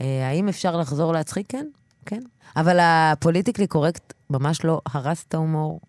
[0.00, 1.46] אה, האם אפשר לחזור להצחיק?
[1.48, 1.66] כן,
[2.06, 2.20] כן.
[2.56, 5.80] אבל הפוליטיקלי קורקט ממש לא הרס את ההומור.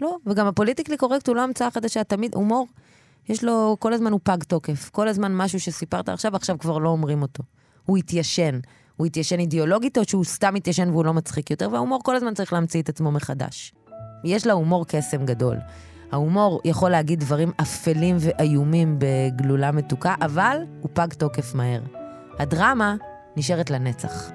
[0.00, 2.66] לא, וגם הפוליטיקלי קורקט הוא לא המצאה חדשה, תמיד הומור,
[3.28, 4.90] יש לו, כל הזמן הוא פג תוקף.
[4.90, 7.42] כל הזמן משהו שסיפרת עכשיו, עכשיו כבר לא אומרים אותו.
[7.84, 8.58] הוא התיישן.
[8.96, 12.52] הוא התיישן אידיאולוגית, או שהוא סתם התיישן והוא לא מצחיק יותר, וההומור כל הזמן צריך
[12.52, 13.72] להמציא את עצמו מחדש.
[14.24, 15.56] יש להומור קסם גדול.
[16.12, 21.80] ההומור יכול להגיד דברים אפלים ואיומים בגלולה מתוקה, אבל הוא פג תוקף מהר.
[22.38, 22.96] הדרמה
[23.36, 24.30] נשארת לנצח.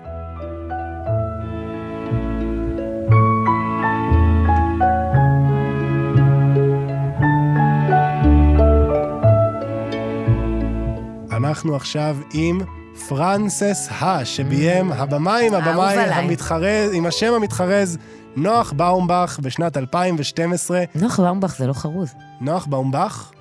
[11.31, 12.59] אנחנו עכשיו עם
[13.07, 15.97] פרנסס הא, שביים הבמאי עם הבמאי.
[15.97, 17.97] המתחרז, עם השם המתחרז,
[18.35, 20.83] נוח באומבך בשנת 2012.
[20.95, 22.13] נוח באומבך זה לא חרוז.
[22.41, 23.31] נוח באומבך?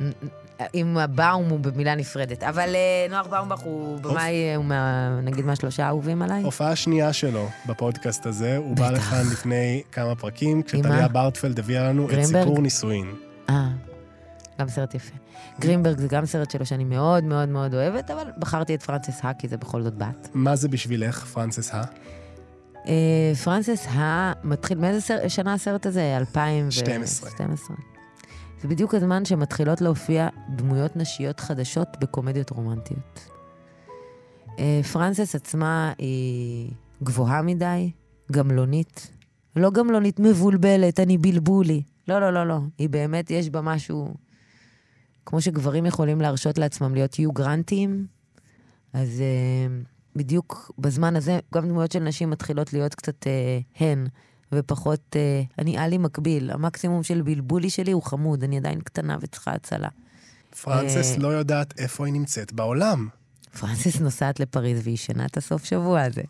[0.74, 2.42] אם הבאום הוא במילה נפרדת.
[2.42, 6.42] אבל אה, נוח באומבך הוא במאי, הוא מה, נגיד מהשלושה האהובים עליי.
[6.42, 8.90] הופעה שנייה שלו בפודקאסט הזה, הוא בא.
[8.90, 11.08] לכאן לפני כמה פרקים, כשטליה?
[11.08, 12.24] ברטפלד הביאה לנו את?
[12.24, 13.14] סיפור נישואין.
[13.50, 13.68] אה,
[14.60, 15.14] גם סרט יפה.
[15.60, 19.32] גרינברג זה גם סרט שלו שאני מאוד מאוד מאוד אוהבת, אבל בחרתי את פרנסס הא,
[19.32, 20.28] כי זה בכל זאת בת.
[20.34, 21.84] מה זה בשבילך, פרנסס הא?
[22.86, 26.16] אה, פרנסס הא מתחיל, מאיזה סר, שנה הסרט הזה?
[26.70, 27.28] 12.
[27.30, 27.76] 2012.
[28.62, 33.28] זה בדיוק הזמן שמתחילות להופיע דמויות נשיות חדשות בקומדיות רומנטיות.
[34.58, 36.70] אה, פרנסס עצמה היא
[37.02, 37.90] גבוהה מדי,
[38.32, 39.10] גמלונית.
[39.56, 41.82] לא גמלונית מבולבלת, אני בלבולי.
[42.08, 42.58] לא, לא, לא, לא.
[42.78, 44.14] היא באמת, יש בה משהו...
[45.26, 48.06] כמו שגברים יכולים להרשות לעצמם להיות יו גרנטיים,
[48.92, 54.06] אז uh, בדיוק בזמן הזה, גם דמויות של נשים מתחילות להיות קצת uh, הן,
[54.52, 56.50] ופחות, uh, אני עלי מקביל.
[56.50, 59.88] המקסימום של בלבולי שלי הוא חמוד, אני עדיין קטנה וצריכה הצלה.
[60.62, 63.08] פרנסס אה, לא יודעת איפה היא נמצאת בעולם,
[63.58, 66.22] פרנסס נוסעת לפריז והיא ישנה את הסוף שבוע הזה.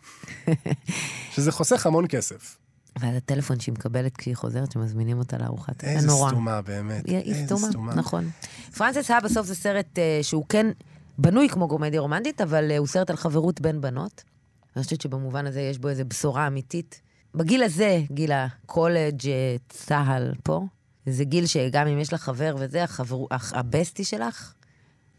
[1.35, 2.57] שזה חוסך המון כסף.
[2.99, 6.29] ואז הטלפון שהיא מקבלת כשהיא חוזרת, שמזמינים אותה לארוחת, איזה נורא.
[6.29, 7.05] סתומה, באמת.
[7.07, 8.29] היא, איזה סתומה, נכון.
[8.77, 10.67] פרנסס הא בסוף זה סרט אה, שהוא כן
[11.17, 14.23] בנוי כמו קומדיה רומנטית, אבל אה, הוא סרט על חברות בין בנות.
[14.75, 17.01] אני חושבת שבמובן הזה יש בו איזו בשורה אמיתית.
[17.35, 20.65] בגיל הזה, גיל הקולג', אה, צה"ל פה,
[21.05, 24.53] זה גיל שגם אם יש לך חבר וזה, החבר, הח- ה bestie שלך,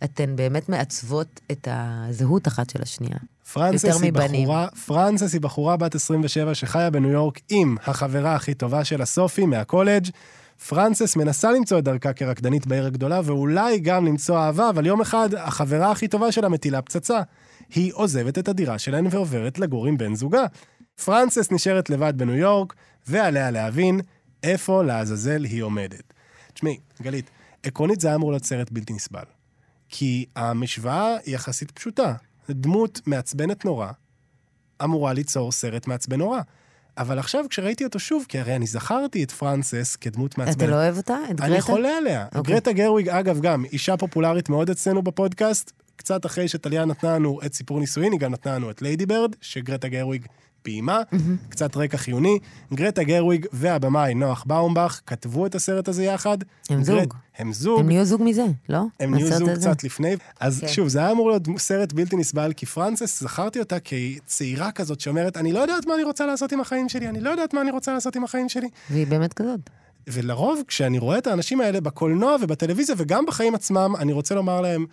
[0.05, 3.17] אתן באמת מעצבות את הזהות אחת של השנייה.
[3.53, 4.13] פרנסס היא.
[4.13, 9.47] בחורה, פרנסס היא בחורה בת 27 שחיה בניו יורק עם החברה הכי טובה שלה, סופי,
[9.47, 10.07] מהקולג'.
[10.69, 15.35] פרנסס מנסה למצוא את דרכה כרקדנית בעיר הגדולה, ואולי גם למצוא אהבה, אבל יום אחד
[15.35, 17.21] החברה הכי טובה שלה מטילה פצצה.
[17.75, 20.45] היא עוזבת את הדירה שלהן ועוברת לגור עם בן זוגה.
[21.05, 22.75] פרנסס נשארת לבד בניו יורק,
[23.07, 24.01] ועליה להבין
[24.43, 26.13] איפה לעזאזל היא עומדת.
[26.55, 27.31] תשמעי, גלית,
[27.63, 29.25] עקרונית זה היה אמור להיות סרט בלתי נסבל.
[29.89, 32.15] כי המשוואה היא יחסית פשוטה.
[32.51, 33.89] דמות מעצבנת נורא,
[34.85, 36.41] אמורה ליצור סרט מעצבן נורא.
[36.99, 40.57] אבל עכשיו, כשראיתי אותו שוב, כי הרי אני זכרתי את פרנסס כדמות מעצבנת.
[40.57, 41.17] אתה לא אוהב אותה?
[41.31, 41.47] את גרטה?
[41.53, 42.27] אני חולה עליה.
[42.35, 42.55] אוקיי.
[42.55, 45.73] גרטה גרוויג, אגב, גם אישה פופולרית מאוד אצלנו בפודקאסט.
[45.97, 49.37] קצת אחרי שטליה נתנה לנו את סיפור נישואין, היא גם נתנה לנו את ליידי ברד,
[49.41, 50.27] שגרטה גרוויג
[50.63, 51.01] ביימה,
[51.49, 52.39] קצת רקע חיוני.
[52.75, 56.39] גרטה גרוויג והבמאי נוח באומבך כתבו את הסרט הזה יחד.
[56.71, 57.15] הם גרט- זוג.
[57.39, 57.81] הם זוג.
[57.81, 58.83] הם נהיו זוג מזה, לא?
[59.01, 59.61] הם נהיו זוג הזה?
[59.71, 60.17] קצת לפני.
[60.41, 60.69] אז כן.
[60.69, 65.37] שוב, זה היה אמור להיות סרט בלתי נסבל, כי פרנסס, זכרתי אותה כצעירה כזאת שאומרת,
[65.37, 67.71] אני לא יודעת מה אני רוצה לעשות עם החיים שלי, אני לא יודעת מה אני
[67.71, 68.69] רוצה לעשות עם החיים שלי.
[68.91, 69.61] והיא באמת כזאת.
[70.07, 74.87] ולרוב, כשאני רואה את האנשים האלה בקולנוע ובטלוויזיה וגם בחיים עצמם, אני רוצה לומר להם,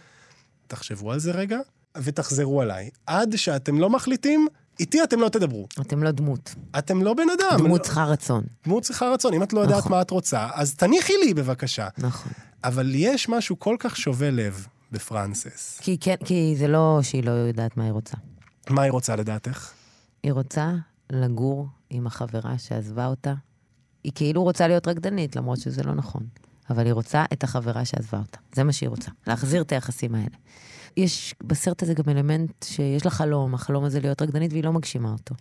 [0.67, 1.60] תחשבו על זה רגע,
[1.97, 2.89] ותחזרו עליי.
[3.08, 4.47] עד שאתם לא מחליטים,
[4.80, 5.68] איתי אתם לא תדברו.
[5.82, 6.56] אתם לא דמות.
[6.78, 7.58] אתם לא בן אדם.
[7.65, 8.44] דמות לא- צריכה רצון.
[8.65, 9.34] דמות צריכה רצון.
[9.34, 9.92] אם את לא יודעת נכון.
[9.92, 11.88] מה את רוצה, אז תניחי לי בבקשה.
[11.98, 12.32] נכון.
[12.63, 15.80] אבל יש משהו כל כך שובה לב בפרנסס.
[15.82, 18.18] כי, כן, כי זה לא שהיא לא יודעת מה היא רוצה.
[18.70, 19.72] מה היא רוצה לדעתך?
[20.24, 20.72] היא רוצה
[21.12, 23.34] לגור עם החברה שעזבה אותה
[24.04, 26.24] היא כאילו רוצה להיות רקדנית, למרות שזה לא נכון.
[26.70, 28.38] אבל היא רוצה את החברה שעזבה אותה.
[28.56, 30.36] זה מה שהיא רוצה, להחזיר את היחסים האלה.
[30.97, 35.12] יש בסרט הזה גם אלמנט שיש לה חלום, החלום הזה להיות רקדנית, והיא לא מגשימה
[35.12, 35.36] אותו.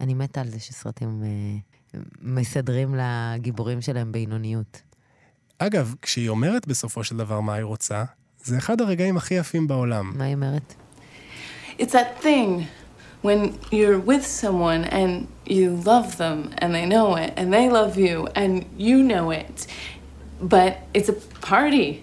[0.00, 4.82] אני מתה על זה שסרטים אה, מסדרים לגיבורים שלהם בינוניות.
[5.58, 8.04] אגב, כשהיא אומרת בסופו של דבר מה היא רוצה,
[8.44, 10.12] זה אחד הרגעים הכי יפים בעולם.
[10.14, 10.74] מה היא אומרת?
[11.78, 12.66] It's that thing
[13.22, 17.96] when you're with someone and you love them and they know it and they love
[17.96, 19.66] you and you know it,
[20.40, 22.02] but it's a party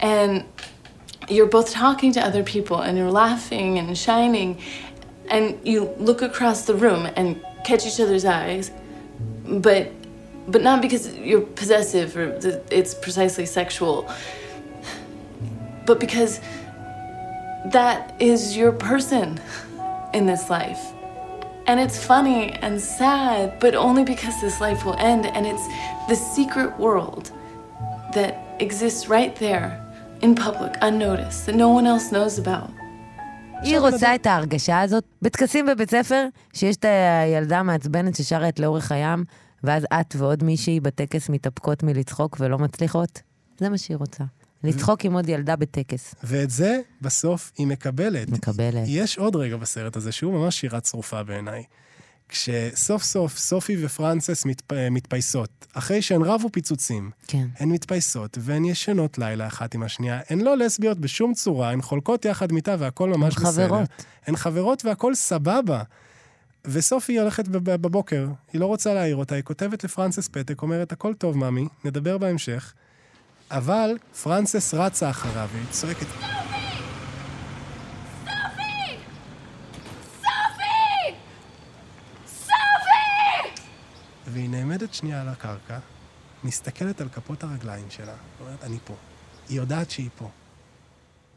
[0.00, 0.44] and
[1.32, 4.58] you're both talking to other people and you're laughing and shining
[5.28, 8.70] and you look across the room and catch each other's eyes,
[9.46, 9.92] but
[10.48, 12.38] but not because you're possessive or
[12.70, 14.10] it's precisely sexual,
[15.86, 16.40] but because
[17.66, 19.40] that is your person
[20.12, 20.80] in this life.
[21.66, 25.26] And it's funny and sad, but only because this life will end.
[25.26, 25.64] And it's
[26.08, 27.30] the secret world
[28.14, 29.81] that exists right there
[30.22, 32.70] in public, unnoticed, that no one else knows about.
[33.62, 36.84] היא רוצה את ההרגשה הזאת בטקסים בבית ספר, שיש את
[37.24, 39.24] הילדה המעצבנת ששרה את לאורך הים,
[39.64, 43.22] ואז את ועוד מישהי בטקס מתאפקות מלצחוק ולא מצליחות.
[43.58, 44.24] זה מה שהיא רוצה.
[44.64, 46.14] לצחוק עם עוד ילדה בטקס.
[46.24, 48.28] ואת זה בסוף היא מקבלת.
[48.28, 48.84] מקבלת.
[48.86, 51.62] יש עוד רגע בסרט הזה שהוא ממש שירה צרופה בעיניי.
[52.32, 54.72] כשסוף סוף סופי ופרנסס מתפ...
[54.90, 57.46] מתפייסות, אחרי שהן רבו פיצוצים, כן.
[57.58, 60.20] הן מתפייסות והן ישנות לילה אחת עם השנייה.
[60.30, 63.66] הן לא לסביות בשום צורה, הן חולקות יחד מיטה והכל ממש הן בסדר.
[63.66, 63.88] חברות.
[64.26, 65.82] הן חברות והכל סבבה.
[66.64, 71.14] וסופי הולכת בב- בבוקר, היא לא רוצה להעיר אותה, היא כותבת לפרנסס פתק, אומרת, הכל
[71.14, 72.72] טוב, ממי, נדבר בהמשך.
[73.50, 73.90] אבל
[74.22, 76.06] פרנסס רצה אחריו, והיא צועקת,
[84.82, 85.78] נעמדת שנייה על הקרקע,
[86.44, 88.94] מסתכלת על כפות הרגליים שלה, אומרת, אני פה.
[89.48, 90.30] היא יודעת שהיא פה.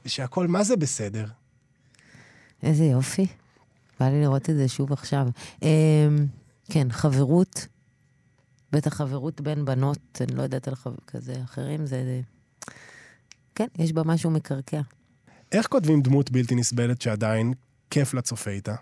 [0.05, 1.25] ושהכול מה זה בסדר.
[2.63, 3.27] איזה יופי.
[3.99, 5.27] בא לי לראות את זה שוב עכשיו.
[5.62, 5.67] אמ,
[6.71, 7.67] כן, חברות,
[8.71, 12.03] בטח חברות בין בנות, אני לא יודעת על חבר כזה, אחרים, זה...
[12.03, 12.21] זה-
[13.55, 14.81] כן, יש בה משהו מקרקע.
[15.51, 17.53] איך כותבים דמות בלתי נסבלת שעדיין
[17.89, 18.75] כיף לצופה איתה?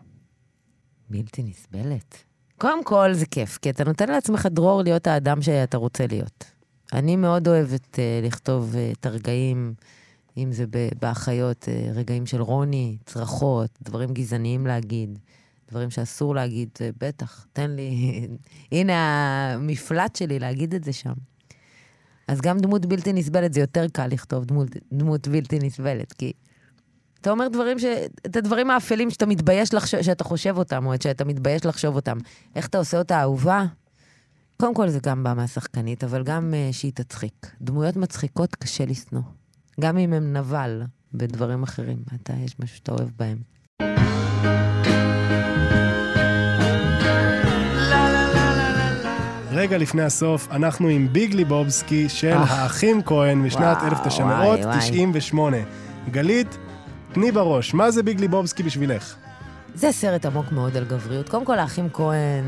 [1.09, 2.23] בלתי נסבלת.
[2.57, 6.45] קודם כל זה כיף, כי אתה נותן לעצמך דרור להיות האדם שאתה רוצה להיות.
[6.93, 9.73] אני מאוד אוהבת uh, לכתוב uh, את הרגעים,
[10.37, 10.65] אם זה
[11.01, 15.19] באחיות, uh, רגעים של רוני, צרחות, דברים גזעניים להגיד,
[15.71, 18.27] דברים שאסור להגיד, uh, בטח, תן לי,
[18.71, 18.93] הנה
[19.53, 21.13] המפלט שלי להגיד את זה שם.
[22.27, 26.33] אז גם דמות בלתי נסבלת, זה יותר קל לכתוב דמות, דמות בלתי נסבלת, כי
[27.23, 27.85] אתה אומר דברים ש...
[28.25, 32.17] את הדברים האפלים שאתה מתבייש לחשוב, שאתה חושב אותם, או שאתה מתבייש לחשוב אותם.
[32.55, 33.65] איך אתה עושה אותה אהובה?
[34.57, 37.47] קודם כל זה גם בא מהשחקנית, אבל גם uh, שהיא תצחיק.
[37.61, 39.21] דמויות מצחיקות קשה לשנוא.
[39.79, 40.81] גם אם הם נבל
[41.13, 41.97] בדברים אחרים.
[42.15, 43.37] אתה, יש משהו שאתה אוהב בהם.
[49.51, 52.43] רגע לפני הסוף, אנחנו עם ביג ליבובסקי של אה.
[52.43, 55.57] האחים כהן משנת וואו, 1998.
[56.11, 56.57] גלית,
[57.13, 59.15] תני בראש, מה זה ביג ליבובסקי בשבילך?
[59.75, 61.29] זה סרט עמוק מאוד על גבריות.
[61.29, 62.43] קודם כל, האחים כהן,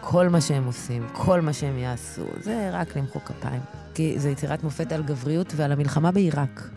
[0.00, 3.60] כל מה שהם עושים, כל מה שהם יעשו, זה רק למחוא כפיים.
[3.94, 6.70] כי זו יצירת מופת על גבריות ועל המלחמה בעיראק.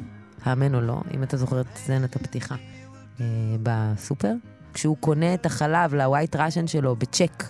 [0.43, 2.55] האמן או לא, אם אתה זוכר את סצנת הפתיחה
[3.21, 3.25] אה,
[3.63, 4.33] בסופר,
[4.73, 7.43] כשהוא קונה את החלב לווייט ראשן שלו בצ'ק.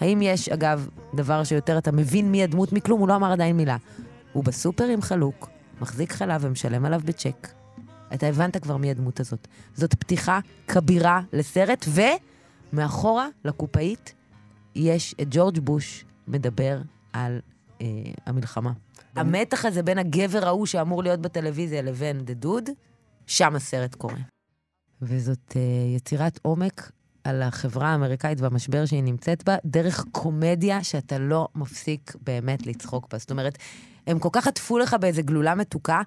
[0.00, 3.00] האם יש, אגב, דבר שיותר אתה מבין מי הדמות מכלום?
[3.00, 3.76] הוא לא אמר עדיין מילה.
[4.32, 5.48] הוא בסופר עם חלוק,
[5.80, 7.59] מחזיק חלב ומשלם עליו בצ'ק.
[8.14, 9.48] אתה הבנת כבר מי הדמות הזאת.
[9.74, 11.86] זאת פתיחה כבירה לסרט,
[12.72, 14.14] ומאחורה, לקופאית,
[14.74, 16.80] יש את ג'ורג' בוש מדבר
[17.12, 17.40] על
[17.80, 17.86] אה,
[18.26, 18.72] המלחמה.
[19.16, 22.70] המתח הזה בין הגבר ההוא שאמור להיות בטלוויזיה לבין דה דוד,
[23.26, 24.18] שם הסרט קורה.
[25.02, 25.62] וזאת אה,
[25.96, 26.90] יצירת עומק
[27.24, 33.18] על החברה האמריקאית והמשבר שהיא נמצאת בה, דרך קומדיה שאתה לא מפסיק באמת לצחוק בה.
[33.18, 33.58] זאת אומרת,
[34.06, 36.02] הם כל כך עטפו לך באיזה גלולה מתוקה,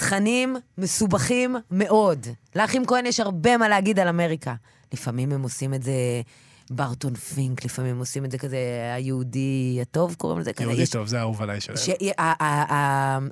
[0.00, 2.26] תכנים מסובכים מאוד.
[2.56, 4.54] לאחים כהן יש הרבה מה להגיד על אמריקה.
[4.92, 5.92] לפעמים הם עושים את זה
[6.70, 8.58] ברטון פינק, לפעמים הם עושים את זה כזה
[8.94, 10.64] היהודי הטוב, קוראים לזה כזה.
[10.64, 11.76] יהודי יש- טוב, זה האהוב עליי שלהם.
[11.78, 11.90] ש-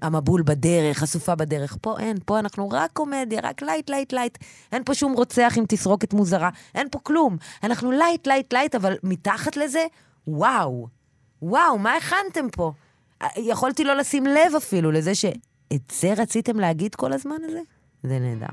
[0.02, 1.76] המבול בדרך, הסופה בדרך.
[1.80, 4.38] פה אין, פה אנחנו רק קומדיה, רק light, light, light.
[4.72, 7.36] אין פה שום רוצח עם תסרוקת מוזרה, אין פה כלום.
[7.62, 9.84] אנחנו light, light, light, אבל מתחת לזה,
[10.26, 10.86] וואו.
[11.42, 12.72] וואו, מה הכנתם פה?
[13.36, 15.12] יכולתי לא לשים לב אפילו לזה
[15.72, 17.60] שאת זה רציתם להגיד כל הזמן הזה?
[18.02, 18.46] זה נהדר.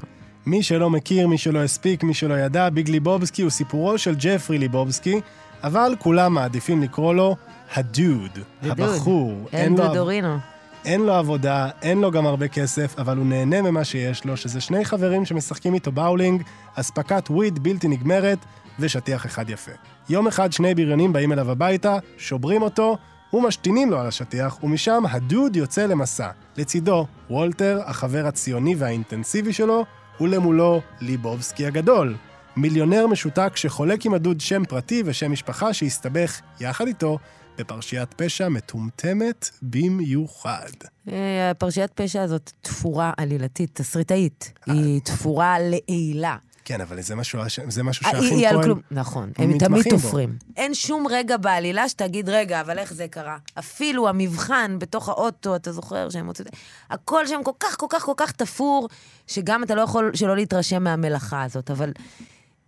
[0.45, 4.57] מי שלא מכיר, מי שלא הספיק, מי שלא ידע, ביג ליבובסקי הוא סיפורו של ג'פרי
[4.57, 5.21] ליבובסקי,
[5.63, 7.35] אבל כולם מעדיפים לקרוא לו
[7.75, 9.33] הדוד, הבחור.
[9.53, 10.37] אין לו- El Duderino.
[10.85, 14.61] אין לו עבודה, אין לו גם הרבה כסף, אבל הוא נהנה ממה שיש לו, שזה
[14.61, 16.43] שני חברים שמשחקים איתו באולינג,
[16.75, 18.37] אספקת weed בלתי נגמרת
[18.79, 19.71] ושטיח אחד יפה.
[20.09, 22.97] יום אחד שני בריונים באים אליו הביתה, שוברים אותו
[23.33, 26.29] ומשתינים לו על השטיח, ומשם הדוד יוצא למסע.
[26.57, 29.85] לצידו, וולטר, החבר הציוני והאינטנסיבי שלו,
[30.21, 32.15] ולמולו, ליבובסקי הגדול.
[32.57, 37.19] מיליונר משותק שחולק עם הדוד שם פרטי ושם משפחה שהסתבך יחד איתו
[37.57, 40.71] בפרשיית פשע מטומטמת במיוחד.
[41.11, 44.53] אה, הפרשיית פשע הזאת תפורה עלילתית, תסריטאית.
[44.65, 46.35] היא תפורה לעילה.
[46.65, 48.63] כן, אבל זה משהו, זה משהו אה, שהאחים היא על כהן...
[48.63, 49.89] כלום, נכון, הם מתמחים תמיד בו.
[49.89, 50.37] תופרים.
[50.57, 53.37] אין שום רגע בעלילה שתגיד, רגע, אבל איך זה קרה?
[53.59, 56.47] אפילו המבחן בתוך האוטו, אתה זוכר שהם מוצאים...
[56.89, 58.89] הכל שם כל כך, כל כך, כל כך תפור,
[59.27, 61.71] שגם אתה לא יכול שלא להתרשם מהמלאכה הזאת.
[61.71, 61.91] אבל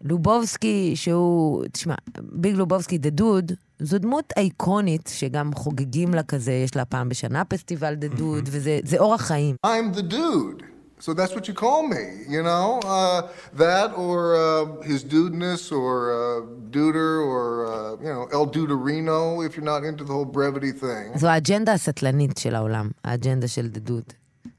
[0.02, 1.64] לובובסקי, שהוא...
[1.72, 7.10] תשמע, ביג לובובסקי, דה דוד, זו דמות אייקונית, שגם חוגגים לה כזה, יש לה פעם
[7.10, 9.56] בשנה פסטיבל דה דוד, וזה זה אורח חיים.
[9.66, 10.77] I'm the dude.
[11.00, 12.80] So that's what you call me, you know?
[12.84, 13.22] Uh,
[13.54, 16.42] that or uh, his dudeness or uh,
[16.76, 21.18] duder or, uh, you know, El Duderino if you're not into the whole brevity thing.
[21.18, 24.04] זו האג'נדה הסטלנית של העולם, האג'נדה של דדוד.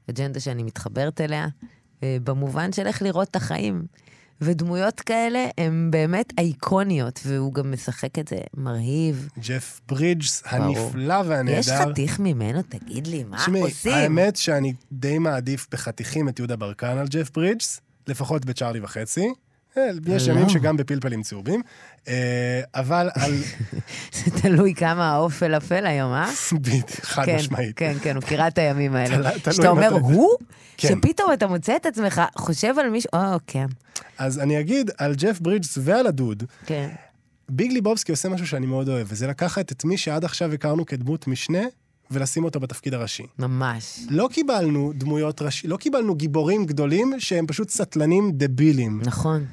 [0.09, 1.47] אג'נדה שאני מתחברת אליה,
[2.03, 3.85] אה, במובן של איך לראות את החיים.
[4.41, 9.29] ודמויות כאלה הן באמת אייקוניות, והוא גם משחק את זה מרהיב.
[9.39, 10.43] ג'ף ברידג'ס.
[10.45, 11.59] הנפלא והנהדר.
[11.59, 12.61] יש חתיך ממנו?
[12.61, 13.93] תגיד לי, מה תשמעי, עושים?
[13.93, 19.33] האמת שאני די מעדיף בחתיכים את יהודה ברקן על ג'ף ברידג'ס, לפחות בצ'ארלי וחצי.
[19.77, 20.33] אה, יש לא.
[20.33, 21.61] ימים שגם בפלפלים צהובים.
[22.07, 23.31] אה, אבל על...
[24.17, 26.29] זה תלוי כמה האופל אפל היום, אה?
[26.51, 27.77] בדיוק, חד כן, משמעית.
[27.77, 29.31] כן, כן, הוא מכירה את הימים האלה.
[29.51, 29.89] שאתה אומר.
[29.89, 30.35] הוא?
[30.77, 30.87] כן.
[30.87, 33.65] שפתאום אתה מוצא את עצמך, חושב על מישהו, או, כן,
[34.19, 36.89] אז אני אגיד על ג'ף ברידג'ס ועל הדוד, כן.
[37.49, 41.27] ביג ליבובסקי עושה משהו שאני מאוד אוהב, וזה לקחת את מי שעד עכשיו הכרנו כדמות
[41.27, 41.61] משנה,
[42.11, 43.23] ולשים אותו בתפקיד הראשי.
[43.39, 43.99] ממש.
[44.09, 49.01] לא קיבלנו דמויות ראשי, לא קיבלנו גיבורים גדולים שהם פשוט סטלנים דבילים.
[49.03, 49.45] נכון.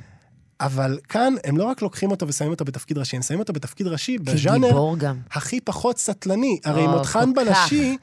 [0.61, 3.87] אבל כאן הם לא רק לוקחים אותו ושמים אותו בתפקיד ראשי, הם שמים אותו בתפקיד
[3.87, 4.95] ראשי בז'אנר.
[5.31, 6.61] הכי פחות סטלני.
[6.65, 7.33] הרי או, מותחן.
[7.35, 7.97] בלשי,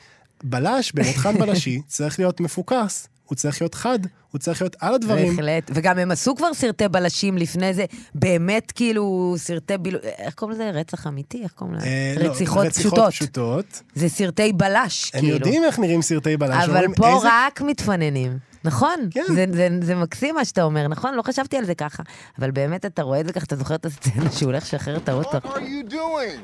[0.43, 3.99] בלש במותחן בלשי צריך להיות מפוקס, הוא צריך להיות חד,
[4.31, 5.35] הוא צריך להיות על הדברים.
[5.35, 5.71] בהחלט.
[5.73, 9.99] וגם הם עשו כבר סרטי בלשים לפני זה, באמת כאילו סרטי בילו...
[10.17, 10.71] איך קוראים לזה?
[10.71, 11.43] רצח אמיתי?
[11.43, 11.85] איך קוראים לזה?
[11.87, 13.13] אה, לא, רציחות רציחות פשוטות.
[13.13, 13.81] פשוטות.
[13.95, 15.33] זה סרטי בלש, הם כאילו.
[15.35, 16.69] יודעים איך נראים סרטי בלש.
[16.69, 18.37] אבל פה "איזה רק מתפננים.
[18.63, 19.23] נכון, כן.
[19.27, 21.13] זה, זה, זה מקסים מה שאתה אומר, נכון?
[21.15, 22.03] לא חשבתי על זה ככה.
[22.39, 25.09] אבל באמת אתה רואה את זה ככה, אתה זוכר את הסצנה שהוא הולך לשחרר את
[25.09, 25.37] האוטו.
[25.37, 26.39] What are you doing?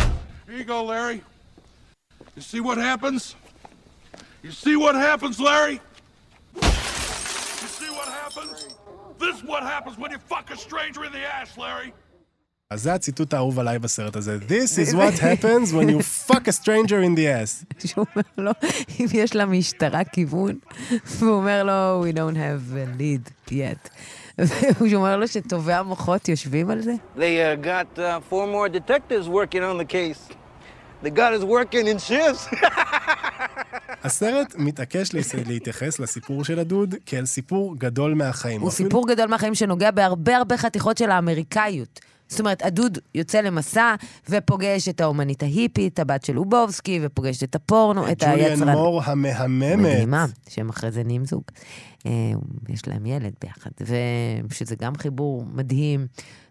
[0.00, 1.20] Here you go, Larry.
[2.36, 3.34] You see what happens?
[4.48, 5.78] You see what happens, Larry?
[6.54, 8.56] You see what happens?
[9.22, 11.92] This is what happens when you fuck a stranger in the ass, Larry.
[12.70, 14.38] אז זה הציטוט האהוב עליי בסרט הזה.
[14.48, 17.64] This is what happens when you fuck a stranger in the ass.
[17.86, 18.52] שהוא אומר לו,
[19.00, 20.58] אם יש למשטרה כיוון,
[21.04, 23.90] והוא אומר לו, we don't have a lead yet.
[24.38, 26.92] והוא אומר לו שטובי המוחות יושבים על זה.
[27.16, 30.38] They uh, got uh, four more detectives working on the case.
[31.02, 32.48] They got us working in shifts.
[34.04, 35.10] הסרט מתעקש
[35.46, 38.60] להתייחס לסיפור של הדוד כאל סיפור גדול מהחיים.
[38.60, 42.00] הוא אפילו- סיפור גדול מהחיים שנוגע בהרבה הרבה חתיכות של האמריקאיות.
[42.28, 43.94] זאת אומרת, הדוד יוצא למסע
[44.28, 48.68] ופוגש את האומנית ההיפית, הבת של לובובסקי, ופוגש את הפורנו, את ג'וליאן היצרן.
[48.72, 49.78] מור המהממת.
[49.78, 51.42] מדהימה, שהם אחרי זה נהיים זוג.
[52.06, 52.12] אה,
[52.68, 53.70] יש להם ילד ביחד,
[54.50, 56.06] ושזה גם חיבור מדהים,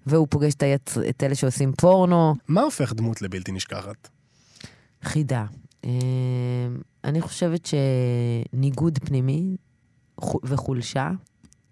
[0.06, 0.98] והוא פוגש את, היצ...
[1.10, 2.36] את אלה שעושים פורנו.
[2.48, 4.10] מה הופך דמות לבלתי נשכחת?
[5.04, 5.46] חידה.
[7.08, 7.70] אני חושבת
[8.54, 9.58] שניגוד פנימי
[10.20, 11.12] חו- וחולשה,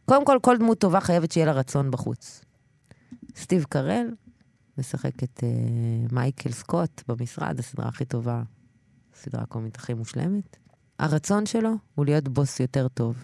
[0.06, 2.42] קודם כל, כל דמות טובה חייבת שיהיה לה רצון בחוץ.
[3.36, 4.08] סטיב קרל
[4.78, 5.50] משחק את אה,
[6.12, 8.44] מייקל סקוט במשרד, הסדרה הכי טובה,
[9.16, 10.58] הסדרה הקומית הכי מושלמת.
[11.00, 13.16] הרצון שלו הוא להיות בוס יותר טוב.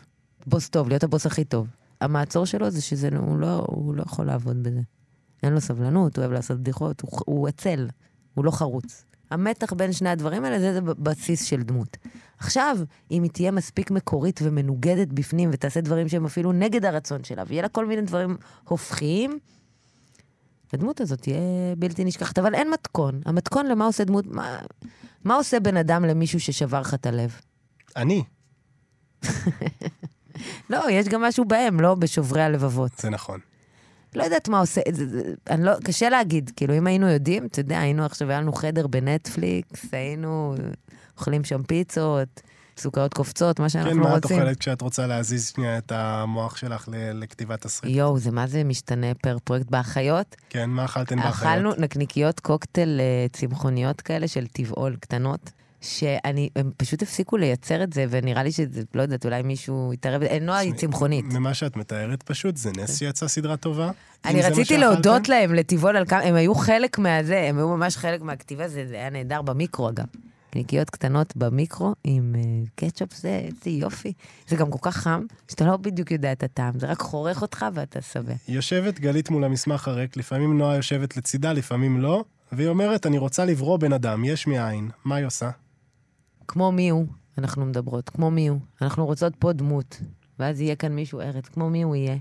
[0.48, 1.68] בוס טוב, להיות הבוס הכי טוב.
[2.02, 4.82] המעצור שלו זה שזה, הוא לא, הוא לא יכול לעבוד בזה.
[5.44, 7.88] אין לו סבלנות, הוא אוהב לעשות בדיחות, הוא, הוא עצל,
[8.34, 9.06] הוא לא חרוץ.
[9.32, 11.98] המתח בין שני הדברים האלה זה, זה בסיס של דמות.
[12.38, 12.78] עכשיו,
[13.12, 17.62] אם היא תהיה מספיק מקורית ומנוגדת בפנים ותעשה דברים שהם אפילו נגד הרצון שלה, ויהיה
[17.62, 19.40] לה כל מיני דברים הופכיים,
[20.74, 21.40] הדמות הזאת תהיה
[21.78, 22.40] בלתי נשכחת.
[22.40, 23.22] אבל אין מתכון.
[23.26, 24.60] המתכון למה עושה דמות, מה,
[25.24, 27.42] מה עושה בן אדם למישהו ששבר לך את הלב?
[27.96, 28.24] אני.
[30.70, 32.92] לא, יש גם משהו בהם, לא בשוברי הלבבות.
[32.98, 33.40] זה נכון.
[34.16, 37.60] לא יודעת מה עושה, זה, זה, אני לא, קשה להגיד, כאילו, אם היינו יודעים, אתה
[37.60, 40.56] יודע, היינו עכשיו, היה לנו חדר בנטפליקס, היינו
[41.18, 42.42] אוכלים שם פיצות,
[42.78, 44.12] סוכריות קופצות, מה שאנחנו כן, רוצים.
[44.12, 47.96] מה את אוכלת כשאת רוצה להזיז שנייה את המוח שלך לכתיבת תסריט?
[47.96, 50.36] יואו, זה מה זה משתנה פר פרויקט באחיות?
[50.50, 51.36] כן, מה אכלתן באחיות?
[51.36, 55.52] אכלנו נקניקיות קוקטייל אה, צמחוניות כאלה של טבעול קטנות.
[55.82, 60.24] שאני, הם פשוט הפסיקו לייצר את זה, ונראה לי שזה, לא יודעת, אולי מישהו יתערב,
[60.24, 61.26] אה, נועה היא צמחונית.
[61.26, 63.92] ממה שאת מתארת פשוט, זה נס שיצא סדרה טובה.
[64.26, 64.78] אני רציתי?
[64.78, 68.86] להודות להם, לטבעול, על כמה, הם היו חלק מהזה, הם היו ממש חלק מהכתיבה, זה,
[68.92, 70.06] היה נהדר במיקרו אגב.
[70.52, 74.14] נקניקיות קטנות במיקרו עם uh, קטשופ, זה איזה יופי.
[74.48, 77.66] זה גם כל כך חם, שאתה לא בדיוק יודע את הטעם, זה רק חורך אותך
[77.74, 78.34] ואתה שבע.
[78.48, 83.46] יושבת גלית מול המסמך הריק, לפעמים נועה יושבת לצידה, לפעמים לא, והיא אומרת, אני רוצה
[83.46, 84.90] לברוא בן אדם, יש מאין.
[85.06, 85.50] מה היא עושה?
[86.52, 87.06] כמו מי הוא,
[87.38, 88.60] אנחנו מדברות, כמו מי הוא.
[88.82, 90.02] אנחנו רוצות פה דמות,
[90.40, 92.18] ואז יהיה כאן מישהו ארץ, כמו מי הוא יהיה.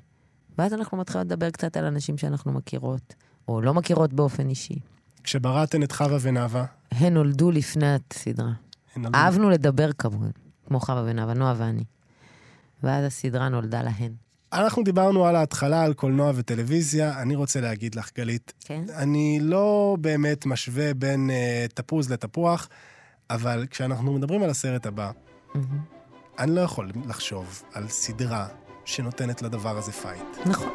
[0.59, 3.15] ואז אנחנו מתחילות לדבר קצת על אנשים שאנחנו מכירות,
[3.49, 4.79] או לא מכירות באופן אישי.
[5.25, 8.53] כשבראתן את חווה ונאווה, הן נולדו לפני הסדרה.
[8.97, 10.31] נולדו- אהבנו לדבר כמובן,
[10.67, 11.85] כמו חווה ונאווה, נועה ואני.
[12.83, 14.13] ואז הסדרה נולדה להן.
[14.53, 17.23] אנחנו דיברנו על ההתחלה, על קולנוע וטלוויזיה.
[17.23, 18.85] אני רוצה להגיד לך, גלית, כן?
[18.97, 22.69] אני לא באמת משווה בין אה, תפוז לתפוח,
[23.31, 25.11] אבל כשאנחנו מדברים על הסרט הבא,
[26.39, 28.47] אני לא יכול לחשוב על סדרה
[28.85, 30.47] שנותנת לדבר הזה fight.
[30.47, 30.71] נכון.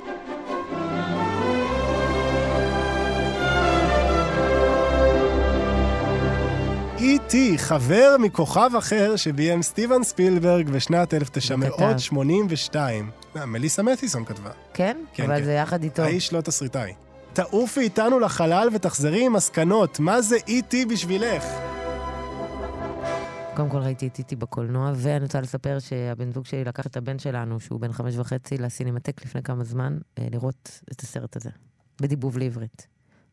[6.97, 7.35] E.T.
[7.57, 13.09] חבר מכוכב אחר שביים סטיבן ספילברג בשנת 1982.
[13.37, 14.49] אה, מליסה מתיסון כתבה.
[14.73, 14.97] כן?
[15.13, 15.45] כן, אבל כן.
[15.45, 16.01] זה יחד איתו.
[16.01, 16.93] האיש לא תסריטאי.
[17.33, 19.99] תעופי איתנו לחלל ותחזרי עם מסקנות.
[19.99, 20.75] מה זה E.T.
[20.89, 21.43] בשבילך?
[23.55, 27.19] קודם כל ראיתי את איטי בקולנוע, ואני רוצה לספר שהבן זוג שלי לקח את הבן
[27.19, 31.49] שלנו, שהוא בן חמש וחצי, לסינמטק לפני כמה זמן, אה, לראות את הסרט הזה,
[32.01, 32.87] בדיבוב לעברית.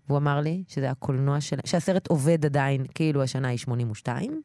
[0.07, 1.57] והוא אמר לי שזה הקולנוע של...
[1.65, 4.43] שהסרט עובד עדיין, כאילו השנה היא 82.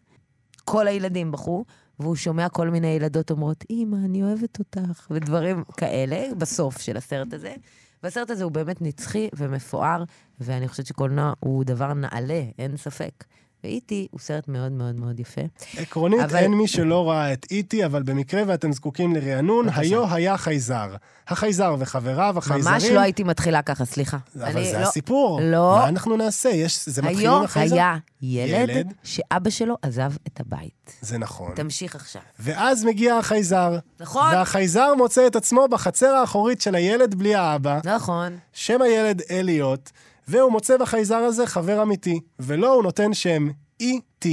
[0.66, 1.66] כל הילדים בכו,
[2.00, 7.34] והוא שומע כל מיני ילדות אומרות, אמא, אני אוהבת אותך, ודברים כאלה, בסוף של הסרט
[7.34, 7.56] הזה.
[8.04, 10.04] והסרט הזה הוא באמת נצחי ומפואר,
[10.40, 13.24] ואני חושבת שקולנוע הוא דבר נעלה, אין ספק.
[13.64, 15.42] ואיטי הוא סרט מאוד מאוד מאוד יפה.
[15.78, 19.68] עקרונית, אבל- אין מי שלא ראה את E.T., אבל במקרה ואתם זקוקים לרענון.
[19.76, 20.96] היו היה חייזר.
[21.28, 22.74] החייזר וחבריו, החייזרים...
[22.74, 24.18] ממש לא הייתי מתחילה ככה, סליחה.
[24.36, 25.40] אבל זה לא- הסיפור.
[25.44, 25.76] לא.
[25.80, 26.50] מה אנחנו נעשה?
[26.50, 27.76] יש, זה מתחיל עם היו החייזר?
[27.76, 28.94] היה ילד, ילד.
[29.04, 30.94] שאבא שלו עזב את הבית.
[31.02, 31.52] זה נכון.
[31.56, 32.22] תמשיך עכשיו.
[32.40, 33.78] ואז מגיע החייזר.
[34.00, 34.34] נכון.
[34.34, 37.80] והחייזר מוצא את עצמו בחצר האחורית של הילד בלי האבא.
[37.84, 38.38] נכון.
[38.54, 39.90] שם הילד אליוט,
[40.28, 43.48] והוא מוצא בחייזר הזה חבר אמיתי, ולו הוא נותן שם
[43.84, 44.28] E.T.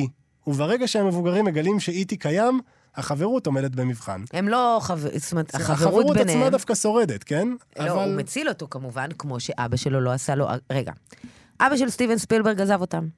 [0.47, 2.17] וברגע שהמבוגרים מגלים ש-E.T.
[2.19, 2.61] קיים,
[2.97, 4.25] החברות עומדת במבחן.
[4.33, 5.09] הם לא חבר...
[5.19, 6.39] זאת אומרת, החברות החברות ביניהם...
[6.39, 7.49] עצמה דווקא שורדת, כן?
[7.79, 10.47] לא, הוא מציל אותו כמובן, כמו שאבא שלו לא עשה לו...
[10.73, 10.93] רגע.
[11.61, 13.09] אבא של סטיבן ספילברג עזב אותם.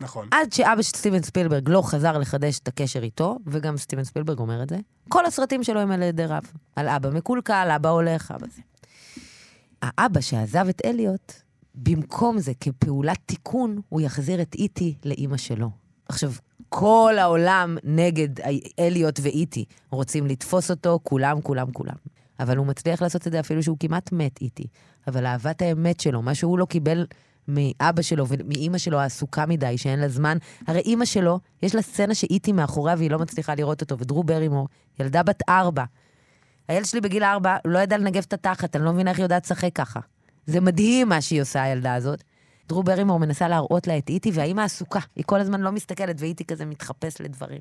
[0.00, 0.28] נכון.
[0.30, 4.62] עד שאבא של סטיבן ספילברג לא חזר לחדש את הקשר איתו, וגם סטיבן ספילברג אומר
[4.62, 6.42] את זה, כל הסרטים שלו הם על ידי רב.
[6.76, 8.62] על אבא מקולקל, אבא הולך, אבא זה.
[9.82, 11.32] האבא שעזב את אליוט,
[11.76, 15.70] במקום זה, כפעולת תיקון, הוא יחזיר את איטי לאימא שלו.
[16.08, 16.32] עכשיו,
[16.68, 18.28] כל העולם נגד
[18.78, 19.64] אליוט ואיטי.
[19.90, 21.94] רוצים לתפוס אותו, כולם, כולם, כולם.
[22.40, 24.66] אבל הוא מצליח לעשות את זה אפילו שהוא כמעט מת איטי.
[25.06, 27.06] אבל אהבת האמת שלו, מה שהוא לא קיבל
[27.48, 30.38] מאבא שלו ומאימא שלו העסוקה מדי, שאין לה זמן.
[30.66, 34.68] הרי אימא שלו, יש לה סצנה שאיטי מאחוריה והיא לא מצליחה לראות אותו, ודרו ברימור,
[35.00, 35.84] ילדה בת ארבע.
[36.68, 39.44] הילד שלי בגיל ארבע לא ידע לנגב את התחת, אני לא מבינה איך היא יודעת
[39.44, 40.00] לשחק ככה.
[40.46, 42.22] זה מדהים מה שהיא עושה, הילדה הזאת.
[42.68, 45.00] דרו ברימור מנסה להראות לה את איטי, והאימא עסוקה.
[45.16, 47.60] היא כל הזמן לא מסתכלת, ואיטי כזה מתחפש לדברים.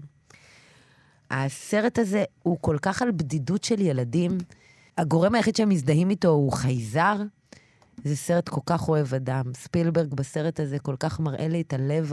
[1.31, 4.37] הסרט הזה הוא כל כך על בדידות של ילדים.
[4.97, 7.15] הגורם היחיד שהם מזדהים איתו הוא חייזר.
[8.03, 9.43] זה סרט כל כך אוהב אדם.
[9.53, 12.11] ספילברג בסרט הזה כל כך מראה לי את הלב,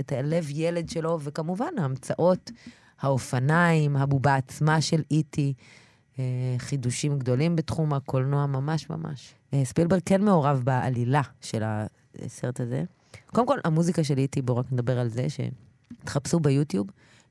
[0.00, 2.50] את הלב ילד שלו, וכמובן ההמצאות,
[3.00, 5.54] האופניים, הבובה עצמה של איטי,
[6.18, 6.24] אה,
[6.58, 9.34] חידושים גדולים בתחום הקולנוע, ממש ממש.
[9.54, 11.62] אה, ספילברג כן מעורב בעלילה של
[12.24, 12.84] הסרט הזה.
[13.26, 16.86] קודם כל, המוזיקה של איטי, בואו רק נדבר על זה, שתחפשו ביוטיוב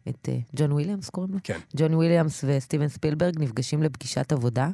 [0.09, 1.39] את אה, ג'ון וויליאמס, קוראים לו?
[1.43, 1.59] כן.
[1.77, 4.69] ג'ון וויליאמס וסטיבן ספילברג נפגשים לפגישת עבודה.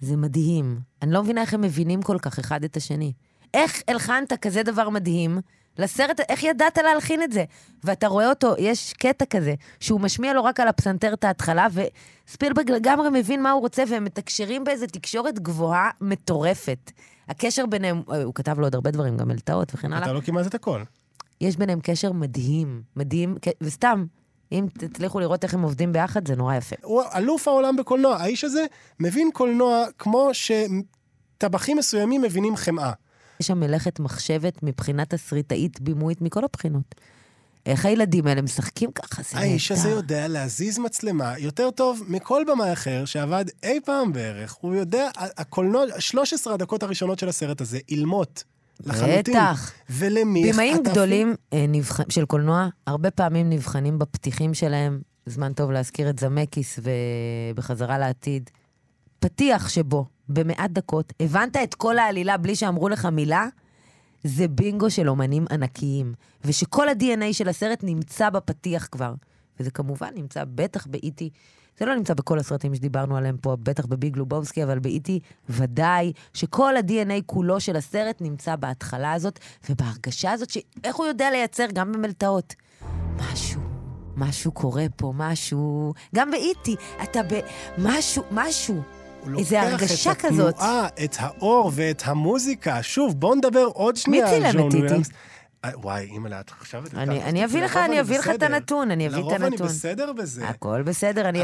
[0.00, 0.80] זה מדהים.
[1.02, 3.12] אני לא מבינה איך הם מבינים כל כך אחד את השני.
[3.54, 5.38] איך הלחנת כזה דבר מדהים
[5.78, 7.44] לסרט, איך ידעת להלחין את זה?
[7.84, 12.70] ואתה רואה אותו, יש קטע כזה, שהוא משמיע לו רק על הפסנתר את ההתחלה, וספילברג
[12.70, 16.90] לגמרי מבין מה הוא רוצה, והם מתקשרים באיזו תקשורת גבוהה מטורפת.
[17.28, 20.04] הקשר ביניהם, הוא כתב לו עוד הרבה דברים, גם מלטעות וכן הלאה.
[20.04, 20.82] אתה לא כמעט את הכל.
[21.40, 24.04] יש ביניהם קשר מדהים, מדהים, וסתם,
[24.52, 26.76] אם תצליחו לראות איך הם עובדים ביחד, זה נורא יפה.
[26.82, 28.16] הוא אלוף העולם בקולנוע.
[28.16, 28.64] האיש הזה
[29.00, 32.92] מבין קולנוע כמו שטבחים מסוימים מבינים חמאה.
[33.44, 36.94] יש שם מלאכת מחשבת מבחינת תסריטאית בימויית מכל הבחינות.
[37.66, 39.48] איך הילדים האלה משחקים ככה, זה נהדר.
[39.48, 44.56] האיש הזה יודע להזיז מצלמה יותר טוב מכל במאי אחר שעבד אי פעם בערך.
[44.60, 48.44] הוא יודע, הקולנוע, 13 הדקות הראשונות של הסרט הזה, אילמות.
[48.80, 49.34] לחלוטין.
[49.34, 49.72] בטח.
[49.90, 50.52] ולמי...
[50.52, 52.00] במאים גדולים אה, נבח...
[52.10, 58.50] של קולנוע, הרבה פעמים נבחנים בפתיחים שלהם, זמן טוב להזכיר את זמקיס ובחזרה לעתיד.
[59.18, 63.46] פתיח שבו, במעט דקות, הבנת את כל העלילה בלי שאמרו לך מילה,
[64.24, 66.14] זה בינגו של אומנים ענקיים.
[66.44, 69.14] ושכל ה-DNA של הסרט נמצא בפתיח כבר.
[69.60, 71.30] וזה כמובן נמצא בטח באיטי.
[71.78, 76.76] זה לא נמצא בכל הסרטים שדיברנו עליהם פה, בטח בביג לובובסקי, אבל באיטי ודאי שכל
[76.76, 79.38] ה-DNA כולו של הסרט נמצא בהתחלה הזאת,
[79.70, 82.54] ובהרגשה הזאת, שאיך הוא יודע לייצר גם במלטעות.
[83.16, 83.60] משהו,
[84.16, 85.92] משהו קורה פה, משהו...
[86.14, 87.40] גם באיטי, אתה ב...
[87.78, 88.82] משהו, משהו.
[89.26, 90.54] לוקח הרגשה את כזאת.
[90.54, 92.82] התנועה, את האור ואת המוזיקה.
[92.82, 94.68] שוב, בואו נדבר עוד שנייה על ג'ון?
[94.72, 95.10] וויליאמס.
[95.64, 96.86] אה, וואי, אימא'לה, את עכשיו...
[96.86, 97.44] את אני, אני.
[97.44, 98.42] אביא לך, אני אביא לך את.
[98.42, 99.40] הנתון, אני אביא את הנתון.
[99.40, 100.48] לרוב אני בסדר בזה.
[100.48, 101.42] הכל בסדר, אני...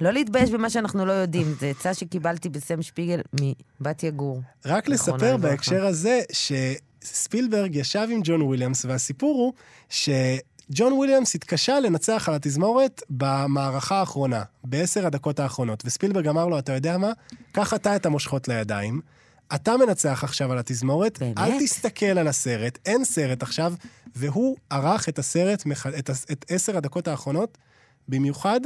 [0.00, 1.54] לא להתבייש במה שאנחנו לא יודעים.
[1.60, 3.20] זו עצה שקיבלתי בסם שפיגל
[3.80, 4.40] מבת יגור.
[4.66, 5.36] רק לספר.
[5.36, 9.52] בהקשר הזה, שספילברג ישב עם ג'ון וויליאמס, והסיפור הוא
[10.72, 15.82] שג'ון וויליאמס התקשה לנצח על התזמורת במערכה האחרונה, בעשר הדקות האחרונות.
[15.86, 17.12] וספילברג אמר לו, אתה יודע מה?
[17.52, 19.00] קח אתה את המושכות לידיים.
[19.54, 21.38] אתה מנצח עכשיו על התזמורת, באמת?
[21.38, 23.72] אל תסתכל על הסרט, אין סרט עכשיו,
[24.16, 27.58] והוא ערך את הסרט, מח- את, את עשר הדקות האחרונות,
[28.08, 28.60] במיוחד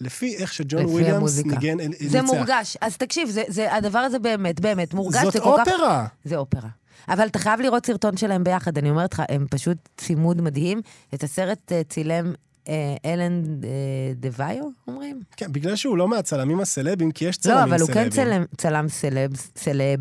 [0.00, 1.48] לפי איך שג'ון לפי וויליאמס המוזיקה.
[1.48, 2.34] ניגן, זה ניצח.
[2.34, 2.76] מורגש.
[2.80, 5.22] אז תקשיב, זה, זה, הדבר הזה באמת, באמת מורגש.
[5.22, 6.06] זאת זה כל כך- אופרה.
[6.24, 6.68] זה אופרה.
[7.08, 10.80] אבל אתה חייב לראות סרטון שלהם ביחד, אני אומרת לך, הם פשוט צימוד מדהים.
[11.14, 12.32] את הסרט אה, צילם
[12.68, 13.68] אה, אלן אה,
[14.14, 15.22] דוויו, אומרים?
[15.36, 17.74] כן, בגלל שהוא לא מהצלמים הסלבים, כי יש צלמים לא, סלבים.
[17.74, 20.00] אבל הוא כן צלם, צלם סלב, סלב.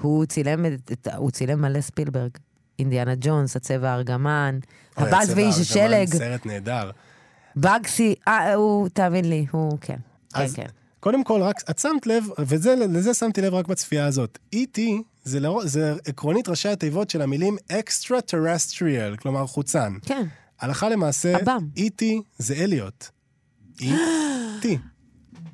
[0.00, 0.64] הוא צילם,
[1.16, 2.30] הוא צילם מלא ספילברג.
[2.78, 4.58] אינדיאנה ג'ונס, הצבע הארגמן,
[4.96, 6.90] הבאז ואיש השלג, סרט נהדר.
[7.56, 9.96] בגסי, אה, הוא, תאמין לי, הוא, כן.
[10.34, 10.66] כן, אז כן.
[11.04, 14.38] קודם כל, רק, את שמת לב, ולזה שמתי לב רק בצפייה הזאת.
[14.54, 14.80] E.T.
[15.24, 19.92] זה, לרוא, זה עקרונית ראשי התיבות של המילים extraterrestrial, כלומר חוצן.
[20.06, 20.26] כן.
[20.60, 21.68] הלכה למעשה, עב"ם.
[21.76, 22.04] E.T.
[22.38, 23.06] זה אליוט.
[23.80, 24.66] E.T.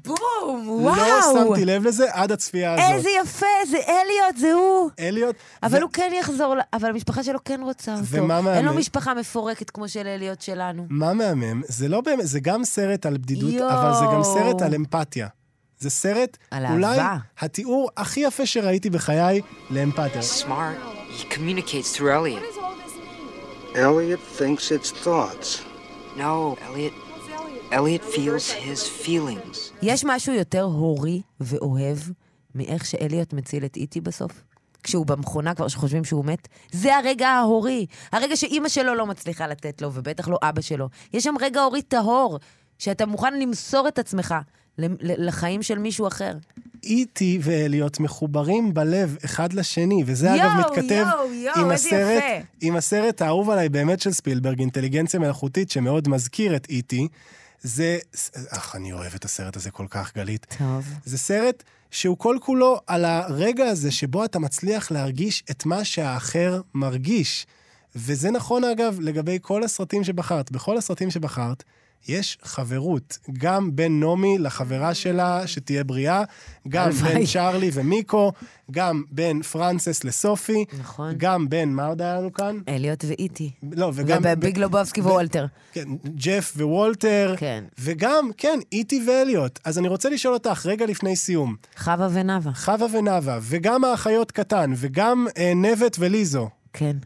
[0.05, 0.97] בום, וואו.
[0.97, 2.85] לא שמתי לב לזה עד הצפייה הזאת.
[2.97, 4.91] איזה יפה, זה אליוט, זה הוא.
[4.99, 5.37] אליוט.
[5.63, 8.05] אבל ו- הוא כן יחזור, אבל המשפחה שלו כן רוצה אותו.
[8.11, 8.79] ומה אין לו מהמם?
[8.79, 10.87] משפחה מפורקת כמו של אליוט שלנו.
[10.89, 11.63] מה מהמם?
[11.69, 13.71] זה לא באמת, זה גם סרט על בדידות, יואו.
[13.71, 15.29] אבל זה גם סרט על אמפתיה.
[15.81, 17.17] זה סרט, על אולי אהבה.
[17.39, 20.21] התיאור הכי יפה שראיתי בחיי לאמפתיה.
[20.21, 20.79] Smart.
[21.11, 22.43] He communicates through Elliot.
[23.75, 25.63] Elliot thinks it's thoughts.
[26.17, 26.93] No, Elliot.
[27.73, 29.57] Elliot feels his feelings.
[29.83, 31.99] יש משהו יותר הורי ואוהב
[32.55, 34.33] מאיך שאליוט מציל את איטי בסוף?
[34.83, 36.49] כשהוא במכונה כבר שחושבים שהוא מת?
[36.73, 37.87] זה הרגע ההורי.
[38.13, 40.89] הרגע שאימא שלו לא מצליחה לתת לו, ובטח לא אבא שלו.
[41.13, 42.39] יש שם רגע הורי טהור,
[42.79, 44.35] שאתה מוכן למסור את עצמך
[45.01, 46.33] לחיים של מישהו אחר.
[46.83, 52.47] איטי ואליוט מחוברים בלב אחד לשני, וזה יואו, אגב מתכתב יואו, יואו, עם הסרט, יפה.
[52.61, 57.09] עם הסרט האהוב עליי באמת של ספילברג, אינטליגנציה מלאכותית, שמאוד מזכיר את איטי.
[57.63, 57.99] זה,
[58.49, 60.47] אך, אני אוהב את הסרט הזה כל כך, גלית.
[60.59, 60.89] טוב.
[61.05, 66.61] זה סרט שהוא כל כולו על הרגע הזה שבו אתה מצליח להרגיש את מה שהאחר
[66.75, 67.47] מרגיש.
[67.97, 70.53] וזה נכון, אגב, לגבי כל הסרטים שבחרת.
[70.53, 71.65] בכל הסרטים שבחרת,
[72.09, 76.23] יש חברות, גם בין נעמי לחברה שלה, שתהיה בריאה,
[76.69, 76.91] גם.
[76.91, 78.33] בין צ'ארלי ומיקו,
[78.71, 81.15] גם בין פרנסס לסופי, נכון.
[81.17, 82.59] גם בין, מה עוד היה לנו כאן?
[82.69, 83.51] אליוט ואיטי.
[83.73, 84.23] לא, וגם...
[84.25, 85.47] וביג לובובסקי ווולטר.
[85.73, 87.35] כן, ג'ף ווולטר.
[87.39, 87.65] כן.
[87.79, 89.59] וגם, כן, איטי ואליוט.
[89.65, 91.57] אז אני רוצה לשאול אותך, רגע לפני סיום.
[91.77, 92.53] חווה ונאווה.
[92.55, 96.49] חווה ונאווה, וגם האחיות קטן, וגם אה, נבט וליזו.
[96.73, 96.97] כן.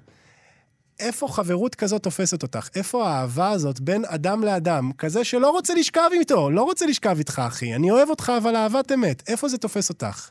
[1.01, 2.69] איפה חברות כזאת תופסת אותך?
[2.75, 7.43] איפה האהבה הזאת בין אדם לאדם, כזה שלא רוצה לשכב איתו, לא רוצה לשכב איתך,
[7.47, 9.23] אחי, אני אוהב אותך, אבל אהבת אמת.
[9.29, 10.31] איפה זה תופס אותך?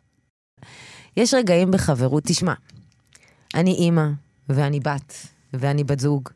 [1.17, 2.53] יש רגעים בחברות, תשמע,
[3.55, 4.07] אני אימא,
[4.49, 5.13] ואני בת,
[5.53, 6.29] ואני בת זוג,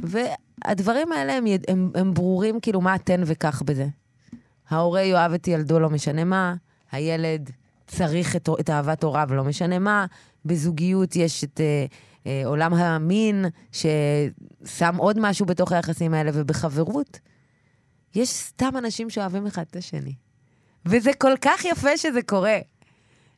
[0.00, 3.86] והדברים האלה הם, הם, הם ברורים, כאילו, מה התן וכך בזה.
[4.70, 6.54] ההורה יאהב את ילדו, לא משנה מה,
[6.92, 7.50] הילד
[7.86, 10.06] צריך את, את אהבת הוריו, לא משנה מה,
[10.44, 11.86] בזוגיות יש את אה,
[12.44, 17.20] עולם המין, ששם עוד משהו בתוך היחסים האלה, ובחברות,
[18.14, 20.14] יש סתם אנשים שאוהבים אחד את השני.
[20.86, 22.58] וזה כל כך יפה שזה קורה.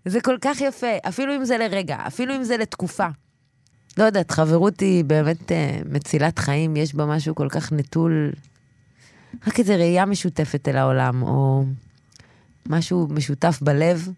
[0.05, 3.07] זה כל כך יפה, אפילו אם זה לרגע, אפילו אם זה לתקופה.
[3.99, 8.33] לא יודעת, חברות היא באמת אה, מצילת חיים, יש בה משהו כל כך נטול,
[9.47, 11.65] רק איזו ראייה משותפת אל העולם, או
[12.67, 14.09] משהו משותף בלב.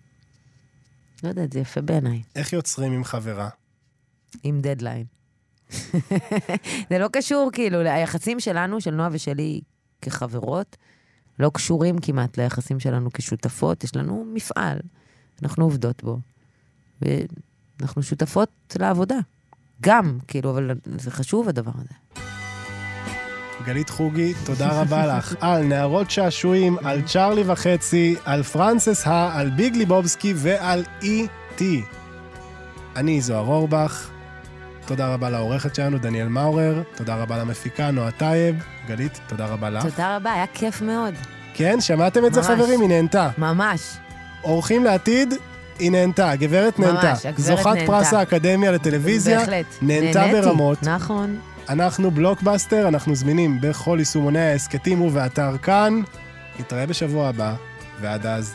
[1.22, 3.48] לא יודעת, זה יפה בעיניי, איך יוצרים עם חברה?
[4.42, 5.04] עם דדליין.
[6.90, 9.60] זה לא קשור, כאילו, היחסים שלנו, של נועה ושלי
[10.02, 10.76] כחברות,
[11.38, 13.84] לא קשורים כמעט ליחסים שלנו כשותפות.
[13.84, 14.78] יש לנו מפעל,
[15.42, 16.18] אנחנו עובדות בו,
[17.02, 19.16] ואנחנו שותפות לעבודה.
[19.80, 21.94] גם, כאילו, אבל זה חשוב הדבר הזה.
[23.64, 25.34] גלית חוגי, תודה רבה לך.
[25.40, 31.82] על נערות שעשועים, על צ'ארלי וחצי, על פרנסס הא, על ביג ליבובסקי ועל אי.טי.
[32.96, 34.10] אני זוהר אורבך,
[34.86, 38.64] תודה רבה לעורכת שלנו, דניאל מאורר, תודה רבה למפיקה, נועה טייב.
[38.86, 39.82] גלית, תודה רבה לך.
[39.82, 41.14] תודה רבה, היה כיף מאוד.
[41.54, 42.50] כן, שמעתם את זה ממש.
[42.50, 42.80] חברים?
[42.80, 43.30] היא נהנתה.
[43.38, 43.80] ממש.
[44.44, 45.34] אורחים לעתיד,
[45.78, 47.28] היא נהנתה, הגברת ממש, נהנתה.
[47.28, 47.86] הגברת זוכת נהנתה.
[47.86, 49.66] פרס האקדמיה לטלוויזיה, בהחלט.
[49.82, 50.82] נהנתה נהניתי, ברמות.
[50.82, 51.38] נכון.
[51.68, 56.00] אנחנו בלוקבאסטר, אנחנו זמינים בכל יישומוני ההסכתים ובאתר כאן.
[56.60, 57.54] נתראה בשבוע הבא,
[58.00, 58.54] ועד אז,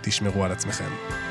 [0.00, 1.25] תשמרו על עצמכם.